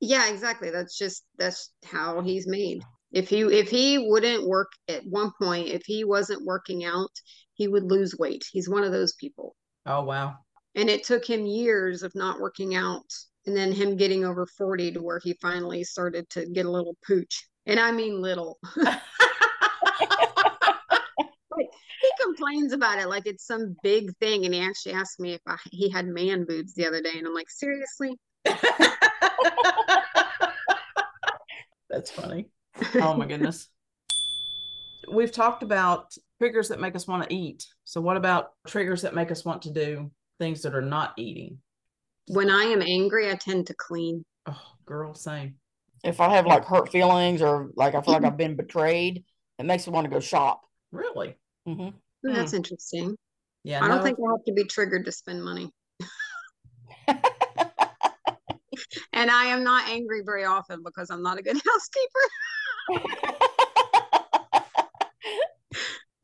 Yeah, 0.00 0.28
exactly. 0.30 0.70
That's 0.70 0.96
just 0.96 1.24
that's 1.38 1.72
how 1.84 2.20
he's 2.20 2.46
made. 2.46 2.82
If 3.12 3.28
he 3.28 3.40
if 3.40 3.68
he 3.68 3.98
wouldn't 3.98 4.46
work 4.46 4.70
at 4.86 5.02
one 5.06 5.32
point, 5.40 5.68
if 5.68 5.82
he 5.86 6.04
wasn't 6.04 6.44
working 6.46 6.84
out, 6.84 7.10
he 7.54 7.68
would 7.68 7.84
lose 7.84 8.16
weight. 8.18 8.44
He's 8.52 8.68
one 8.68 8.84
of 8.84 8.92
those 8.92 9.14
people. 9.14 9.56
Oh 9.86 10.04
wow. 10.04 10.36
And 10.74 10.88
it 10.88 11.04
took 11.04 11.26
him 11.26 11.46
years 11.46 12.02
of 12.02 12.14
not 12.14 12.38
working 12.40 12.74
out 12.76 13.10
and 13.46 13.56
then 13.56 13.72
him 13.72 13.96
getting 13.96 14.24
over 14.24 14.46
40 14.46 14.92
to 14.92 15.02
where 15.02 15.18
he 15.18 15.32
finally 15.40 15.82
started 15.82 16.28
to 16.30 16.46
get 16.46 16.66
a 16.66 16.70
little 16.70 16.96
pooch. 17.06 17.48
And 17.66 17.80
I 17.80 17.90
mean 17.90 18.20
little. 18.20 18.58
he 21.56 22.10
complains 22.22 22.72
about 22.72 22.98
it 22.98 23.08
like 23.08 23.26
it's 23.26 23.46
some 23.46 23.74
big 23.82 24.14
thing 24.18 24.44
and 24.44 24.54
he 24.54 24.60
actually 24.60 24.92
asked 24.92 25.18
me 25.18 25.32
if 25.32 25.40
I, 25.46 25.56
he 25.72 25.90
had 25.90 26.06
man 26.06 26.44
boobs 26.44 26.74
the 26.74 26.86
other 26.86 27.00
day 27.00 27.12
and 27.16 27.26
I'm 27.26 27.34
like, 27.34 27.50
"Seriously?" 27.50 28.16
That's 31.90 32.10
funny. 32.10 32.46
Oh 32.96 33.14
my 33.14 33.26
goodness. 33.26 33.68
We've 35.10 35.32
talked 35.32 35.62
about 35.62 36.14
triggers 36.40 36.68
that 36.68 36.80
make 36.80 36.94
us 36.94 37.06
want 37.06 37.28
to 37.28 37.34
eat. 37.34 37.66
So, 37.84 38.00
what 38.00 38.16
about 38.16 38.50
triggers 38.66 39.02
that 39.02 39.14
make 39.14 39.30
us 39.30 39.44
want 39.44 39.62
to 39.62 39.70
do 39.70 40.10
things 40.38 40.62
that 40.62 40.74
are 40.74 40.82
not 40.82 41.14
eating? 41.16 41.58
When 42.28 42.50
I 42.50 42.64
am 42.64 42.82
angry, 42.82 43.30
I 43.30 43.34
tend 43.34 43.66
to 43.68 43.74
clean. 43.74 44.24
Oh, 44.46 44.60
girl, 44.86 45.14
same. 45.14 45.54
if 46.04 46.20
I 46.20 46.28
have 46.30 46.46
like 46.46 46.64
hurt 46.64 46.90
feelings 46.90 47.42
or 47.42 47.70
like 47.74 47.94
I 47.94 48.02
feel 48.02 48.14
like 48.14 48.24
I've 48.24 48.36
been 48.36 48.54
betrayed, 48.54 49.24
it 49.58 49.66
makes 49.66 49.86
me 49.86 49.92
want 49.92 50.04
to 50.04 50.10
go 50.10 50.20
shop. 50.20 50.62
Really? 50.92 51.36
Mm-hmm. 51.66 51.88
Ooh, 52.28 52.32
That's 52.34 52.52
interesting. 52.52 53.16
Yeah. 53.64 53.84
I 53.84 53.88
don't 53.88 53.98
no, 53.98 54.02
think 54.02 54.18
I 54.18 54.30
have 54.30 54.44
to 54.46 54.52
be 54.52 54.64
triggered 54.64 55.04
to 55.06 55.12
spend 55.12 55.44
money. 55.44 55.70
And 59.12 59.30
I 59.30 59.46
am 59.46 59.64
not 59.64 59.88
angry 59.88 60.22
very 60.24 60.44
often 60.44 60.82
because 60.84 61.10
I'm 61.10 61.22
not 61.22 61.38
a 61.38 61.42
good 61.42 61.56
housekeeper. 61.66 62.20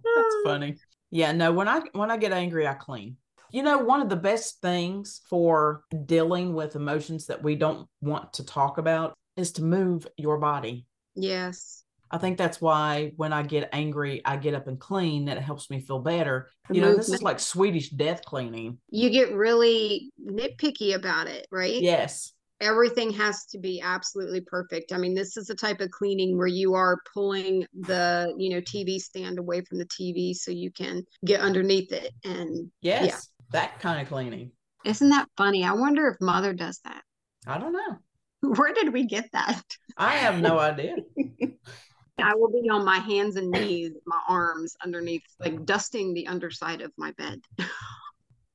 that's 0.05 0.37
funny. 0.45 0.77
Yeah, 1.11 1.33
no, 1.33 1.53
when 1.53 1.69
I 1.69 1.83
when 1.93 2.11
I 2.11 2.17
get 2.17 2.33
angry, 2.33 2.67
I 2.67 2.75
clean. 2.75 3.17
You 3.51 3.63
know, 3.63 3.79
one 3.79 4.01
of 4.01 4.09
the 4.09 4.17
best 4.17 4.61
things 4.61 5.21
for 5.31 5.85
dealing 6.07 6.55
with 6.55 6.75
emotions 6.75 7.27
that 7.27 7.43
we 7.43 7.55
don't 7.55 7.87
want 8.01 8.33
to 8.35 8.45
talk 8.45 8.79
about 8.79 9.15
is 9.37 9.53
to 9.53 9.63
move 9.63 10.09
your 10.17 10.39
body. 10.39 10.87
Yes. 11.15 11.85
I 12.11 12.19
think 12.19 12.39
that's 12.39 12.61
why 12.61 13.13
when 13.17 13.33
I 13.33 13.43
get 13.43 13.71
angry, 13.73 14.23
I 14.25 14.37
get 14.37 14.55
up 14.55 14.69
and 14.69 14.79
clean. 14.79 15.25
That 15.25 15.39
helps 15.39 15.71
me 15.71 15.81
feel 15.81 15.99
better. 15.99 16.51
You 16.71 16.81
know, 16.81 16.95
this 16.95 17.09
is 17.09 17.23
like 17.23 17.41
Swedish 17.41 17.91
death 17.91 18.25
cleaning. 18.25 18.79
You 18.89 19.11
get 19.11 19.33
really 19.33 20.13
nitpicky 20.25 20.95
about 20.95 21.27
it, 21.27 21.47
right? 21.51 21.81
Yes. 21.81 22.33
Everything 22.61 23.11
has 23.13 23.47
to 23.47 23.59
be 23.59 23.81
absolutely 23.81 24.41
perfect. 24.41 24.93
I 24.93 24.97
mean, 24.97 25.15
this 25.15 25.37
is 25.37 25.47
the 25.47 25.55
type 25.55 25.81
of 25.81 25.91
cleaning 25.91 26.39
where 26.39 26.47
you 26.47 26.75
are 26.75 26.99
pulling 27.13 27.67
the, 27.81 28.33
you 28.39 28.51
know, 28.51 28.61
TV 28.61 28.99
stand 29.01 29.39
away 29.39 29.61
from 29.63 29.79
the 29.79 29.87
TV 29.87 30.35
so 30.35 30.51
you 30.51 30.71
can 30.71 31.05
get 31.25 31.41
underneath 31.41 31.93
it. 31.93 32.13
And 32.25 32.71
Yes. 32.81 33.29
That 33.51 33.79
kind 33.79 34.01
of 34.01 34.09
cleaning. 34.09 34.51
isn't 34.85 35.11
that 35.11 35.29
funny? 35.37 35.65
I 35.65 35.73
wonder 35.73 36.09
if 36.09 36.21
mother 36.21 36.53
does 36.53 36.81
that. 36.85 37.03
I 37.47 37.59
don't 37.59 37.73
know. 37.73 37.99
Where 38.57 38.73
did 38.73 38.93
we 38.93 39.07
get 39.07 39.31
that? 39.33 39.63
I 39.97 40.13
have 40.17 40.41
no 40.41 40.59
idea. 40.59 40.97
I 42.19 42.35
will 42.35 42.51
be 42.51 42.69
on 42.71 42.85
my 42.85 42.99
hands 42.99 43.37
and 43.37 43.51
knees, 43.51 43.93
my 44.07 44.21
arms 44.29 44.77
underneath, 44.83 45.23
like 45.41 45.65
dusting 45.67 46.15
the 46.15 46.29
underside 46.29 46.81
of 46.81 46.93
my 46.97 47.13
bed. 47.13 47.41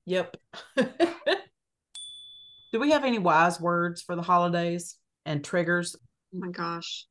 Yep. 0.06 0.38
Do 2.72 2.80
we 2.80 2.92
have 2.92 3.04
any 3.04 3.20
wise 3.20 3.60
words 3.60 4.02
for 4.02 4.16
the 4.16 4.22
holidays 4.22 4.96
and 5.26 5.44
triggers? 5.44 5.96
Oh 6.34 6.40
my 6.40 6.50
gosh. 6.52 7.06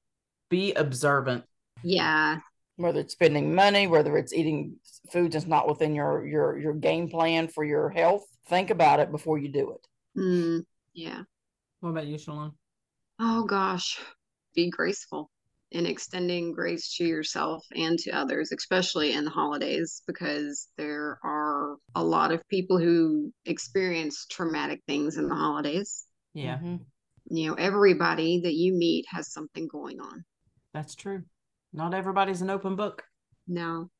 Be 0.48 0.72
observant. 0.74 1.44
Yeah. 1.82 2.38
whether 2.76 3.00
it's 3.00 3.12
spending 3.12 3.54
money, 3.54 3.86
whether 3.86 4.16
it's 4.16 4.32
eating 4.32 4.76
foods 5.10 5.34
that's 5.34 5.46
not 5.46 5.68
within 5.68 5.94
your 5.94 6.26
your 6.26 6.58
your 6.58 6.74
game 6.74 7.08
plan 7.08 7.48
for 7.48 7.64
your 7.64 7.88
health, 7.90 8.24
think 8.48 8.70
about 8.70 9.00
it 9.00 9.10
before 9.10 9.38
you 9.38 9.48
do 9.48 9.72
it. 9.72 9.86
Mm, 10.18 10.64
yeah. 10.94 11.22
What 11.80 11.90
about 11.90 12.06
you, 12.06 12.18
Shelon? 12.18 12.52
Oh 13.18 13.44
gosh. 13.44 14.00
Be 14.54 14.70
graceful 14.70 15.30
in 15.70 15.84
extending 15.86 16.52
grace 16.52 16.96
to 16.96 17.04
yourself 17.04 17.64
and 17.74 17.98
to 17.98 18.10
others, 18.10 18.52
especially 18.52 19.12
in 19.12 19.24
the 19.24 19.30
holidays, 19.30 20.02
because 20.06 20.68
there 20.78 21.18
are 21.22 21.76
a 21.94 22.02
lot 22.02 22.32
of 22.32 22.46
people 22.48 22.78
who 22.78 23.32
experience 23.44 24.26
traumatic 24.30 24.82
things 24.86 25.18
in 25.18 25.28
the 25.28 25.34
holidays. 25.34 26.06
Yeah, 26.32 26.58
Mhm. 26.58 26.86
You 27.30 27.48
know, 27.48 27.54
everybody 27.54 28.40
that 28.40 28.54
you 28.54 28.72
meet 28.72 29.04
has 29.10 29.32
something 29.32 29.68
going 29.68 30.00
on. 30.00 30.24
that's 30.72 30.94
true. 30.94 31.24
Not 31.72 31.92
everybody's 31.94 32.40
an 32.42 32.50
open 32.50 32.76
book. 32.76 33.04
No. 33.46 33.90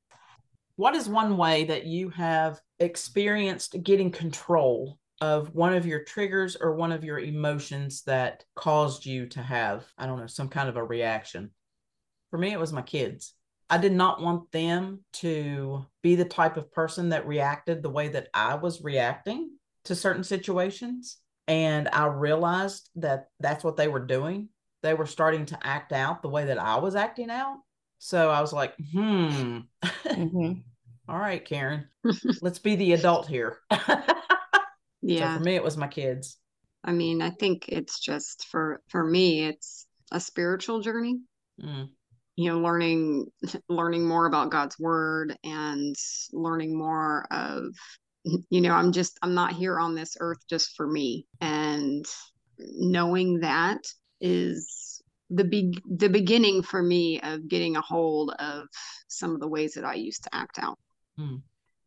What 0.76 0.94
is 0.94 1.09
one 1.09 1.37
way 1.37 1.64
that 1.64 1.85
you 1.87 2.09
have 2.11 2.61
experienced 2.78 3.83
getting 3.83 4.11
control 4.11 4.98
of 5.20 5.54
one 5.54 5.74
of 5.74 5.85
your 5.85 6.04
triggers 6.04 6.57
or 6.57 6.74
one 6.74 6.92
of 6.92 7.02
your 7.04 7.18
emotions 7.18 8.02
that 8.04 8.44
caused 8.54 9.04
you 9.04 9.26
to 9.26 9.42
have, 9.42 9.85
I 9.98 10.07
don't 10.07 10.20
know, 10.20 10.26
some 10.26 10.48
kind 10.48 10.68
of 10.68 10.76
a 10.76 10.85
reaction? 10.85 11.50
For 12.31 12.38
me, 12.38 12.53
it 12.53 12.61
was 12.61 12.73
my 12.73 12.83
kids. 12.83 13.35
I 13.71 13.79
did 13.79 13.93
not 13.93 14.23
want 14.23 14.51
them 14.51 15.01
to 15.14 15.87
be 16.03 16.14
the 16.14 16.25
type 16.25 16.57
of 16.57 16.73
person 16.73 17.11
that 17.11 17.27
reacted 17.27 17.83
the 17.83 17.91
way 17.91 18.09
that 18.09 18.29
I 18.33 18.55
was 18.55 18.83
reacting 18.83 19.51
to 19.85 19.95
certain 19.95 20.25
situations. 20.25 21.19
And 21.47 21.88
I 21.88 22.07
realized 22.07 22.91
that 22.97 23.29
that's 23.41 23.64
what 23.64 23.77
they 23.77 23.88
were 23.88 24.05
doing. 24.05 24.49
They 24.83 24.95
were 24.95 25.07
starting 25.07 25.47
to 25.47 25.59
act 25.67 25.93
out 25.93 26.23
the 26.23 26.29
way 26.29 26.47
that 26.47 26.59
I 26.59 26.77
was 26.79 26.95
acting 26.95 27.31
out. 27.31 27.59
So 27.99 28.31
I 28.31 28.41
was 28.41 28.53
like, 28.53 28.75
hmm, 28.93 29.61
Mhm. 29.83 30.62
all 31.09 31.19
right, 31.19 31.45
Karen, 31.45 31.88
let's 32.43 32.59
be 32.59 32.77
the 32.77 32.93
adult 32.93 33.27
here. 33.27 33.59
Yeah. 35.01 35.35
So 35.35 35.38
for 35.38 35.45
me, 35.45 35.55
it 35.55 35.62
was 35.62 35.77
my 35.77 35.88
kids. 35.88 36.38
I 36.85 36.93
mean, 36.93 37.23
I 37.23 37.31
think 37.31 37.69
it's 37.69 38.01
just 38.01 38.47
for 38.47 38.83
for 38.88 39.05
me, 39.05 39.45
it's 39.45 39.87
a 40.11 40.21
spiritual 40.21 40.81
journey. 40.81 41.21
Mm, 41.62 41.91
You 42.38 42.53
know, 42.53 42.61
learning 42.61 43.27
learning 43.68 44.07
more 44.07 44.27
about 44.27 44.53
God's 44.53 44.79
word 44.79 45.37
and 45.42 45.96
learning 46.33 46.79
more 46.79 47.27
of 47.33 47.74
you 48.48 48.61
know, 48.61 48.72
I'm 48.72 48.92
just 48.92 49.18
I'm 49.22 49.35
not 49.35 49.55
here 49.55 49.81
on 49.81 49.96
this 49.96 50.16
earth 50.20 50.38
just 50.48 50.77
for 50.77 50.87
me. 50.87 51.27
And 51.40 52.07
knowing 52.59 53.40
that 53.40 53.81
is 54.20 55.03
the 55.31 55.42
be- 55.42 55.83
the 55.90 56.09
beginning 56.09 56.62
for 56.62 56.81
me 56.81 57.20
of 57.22 57.48
getting 57.48 57.74
a 57.74 57.81
hold 57.81 58.31
of 58.38 58.68
some 59.09 59.35
of 59.35 59.40
the 59.40 59.48
ways 59.48 59.74
that 59.74 59.85
I 59.85 59.94
used 59.94 60.22
to 60.22 60.31
act 60.33 60.61
out. 60.61 60.79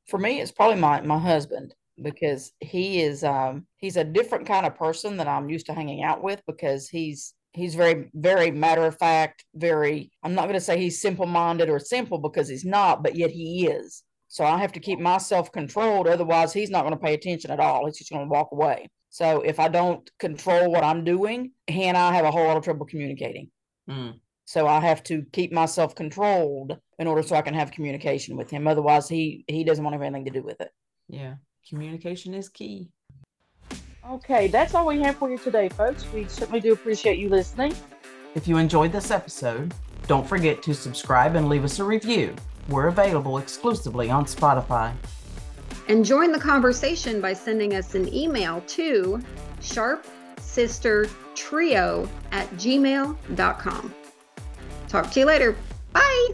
For 0.07 0.17
me, 0.17 0.41
it's 0.41 0.51
probably 0.51 0.81
my 0.81 0.99
my 0.99 1.17
husband 1.17 1.73
because 2.01 2.51
he 2.59 3.01
is 3.01 3.23
um 3.23 3.67
he's 3.77 3.95
a 3.95 4.03
different 4.03 4.47
kind 4.47 4.65
of 4.65 4.75
person 4.75 5.15
that 5.15 5.29
I'm 5.29 5.49
used 5.49 5.67
to 5.67 5.73
hanging 5.73 6.03
out 6.03 6.21
with 6.21 6.41
because 6.45 6.89
he's 6.89 7.35
he's 7.53 7.75
very 7.75 8.09
very 8.13 8.51
matter 8.51 8.85
of 8.85 8.97
fact, 8.97 9.45
very 9.55 10.11
I'm 10.23 10.35
not 10.35 10.43
going 10.43 10.55
to 10.55 10.61
say 10.61 10.79
he's 10.79 11.01
simple 11.01 11.25
minded 11.25 11.69
or 11.69 11.79
simple 11.79 12.17
because 12.17 12.47
he's 12.47 12.65
not, 12.65 13.03
but 13.03 13.15
yet 13.15 13.31
he 13.31 13.67
is. 13.67 14.03
So 14.27 14.45
I 14.45 14.59
have 14.59 14.71
to 14.73 14.79
keep 14.79 14.99
myself 14.99 15.51
controlled 15.51 16.07
otherwise 16.07 16.53
he's 16.53 16.69
not 16.69 16.83
going 16.83 16.93
to 16.93 16.99
pay 16.99 17.13
attention 17.13 17.51
at 17.51 17.59
all. 17.59 17.85
He's 17.85 17.97
just 17.97 18.11
going 18.11 18.23
to 18.23 18.29
walk 18.29 18.49
away. 18.51 18.89
So 19.09 19.41
if 19.41 19.59
I 19.59 19.67
don't 19.67 20.09
control 20.19 20.71
what 20.71 20.85
I'm 20.85 21.03
doing, 21.03 21.51
he 21.67 21.83
and 21.83 21.97
I 21.97 22.13
have 22.13 22.23
a 22.23 22.31
whole 22.31 22.45
lot 22.45 22.55
of 22.55 22.63
trouble 22.63 22.85
communicating. 22.85 23.51
mm. 23.89 24.13
So 24.45 24.67
I 24.67 24.79
have 24.79 25.03
to 25.03 25.23
keep 25.31 25.51
myself 25.51 25.95
controlled 25.95 26.77
in 26.97 27.07
order 27.07 27.23
so 27.23 27.35
I 27.35 27.41
can 27.41 27.53
have 27.53 27.71
communication 27.71 28.35
with 28.35 28.49
him. 28.49 28.67
Otherwise, 28.67 29.07
he 29.07 29.45
he 29.47 29.63
doesn't 29.63 29.83
want 29.83 29.93
to 29.93 29.97
have 29.97 30.05
anything 30.05 30.25
to 30.25 30.39
do 30.39 30.43
with 30.43 30.59
it. 30.61 30.71
Yeah, 31.07 31.35
communication 31.69 32.33
is 32.33 32.49
key. 32.49 32.89
Okay, 34.11 34.47
that's 34.47 34.75
all 34.75 34.85
we 34.85 35.01
have 35.01 35.15
for 35.15 35.31
you 35.31 35.37
today, 35.37 35.69
folks. 35.69 36.05
We 36.11 36.27
certainly 36.27 36.59
do 36.59 36.73
appreciate 36.73 37.17
you 37.17 37.29
listening. 37.29 37.73
If 38.35 38.45
you 38.45 38.57
enjoyed 38.57 38.91
this 38.91 39.09
episode, 39.09 39.73
don't 40.07 40.27
forget 40.27 40.61
to 40.63 40.73
subscribe 40.73 41.35
and 41.35 41.47
leave 41.47 41.63
us 41.63 41.79
a 41.79 41.85
review. 41.85 42.35
We're 42.67 42.87
available 42.87 43.37
exclusively 43.37 44.09
on 44.09 44.25
Spotify. 44.25 44.91
And 45.87 46.03
join 46.03 46.33
the 46.33 46.39
conversation 46.39 47.21
by 47.21 47.31
sending 47.33 47.75
us 47.75 47.95
an 47.95 48.13
email 48.13 48.61
to 48.67 49.21
sharpsistertrio 49.61 52.09
at 52.31 52.49
gmail.com. 52.51 53.95
Talk 54.89 55.09
to 55.11 55.19
you 55.21 55.25
later. 55.25 55.55
Bye. 55.93 56.27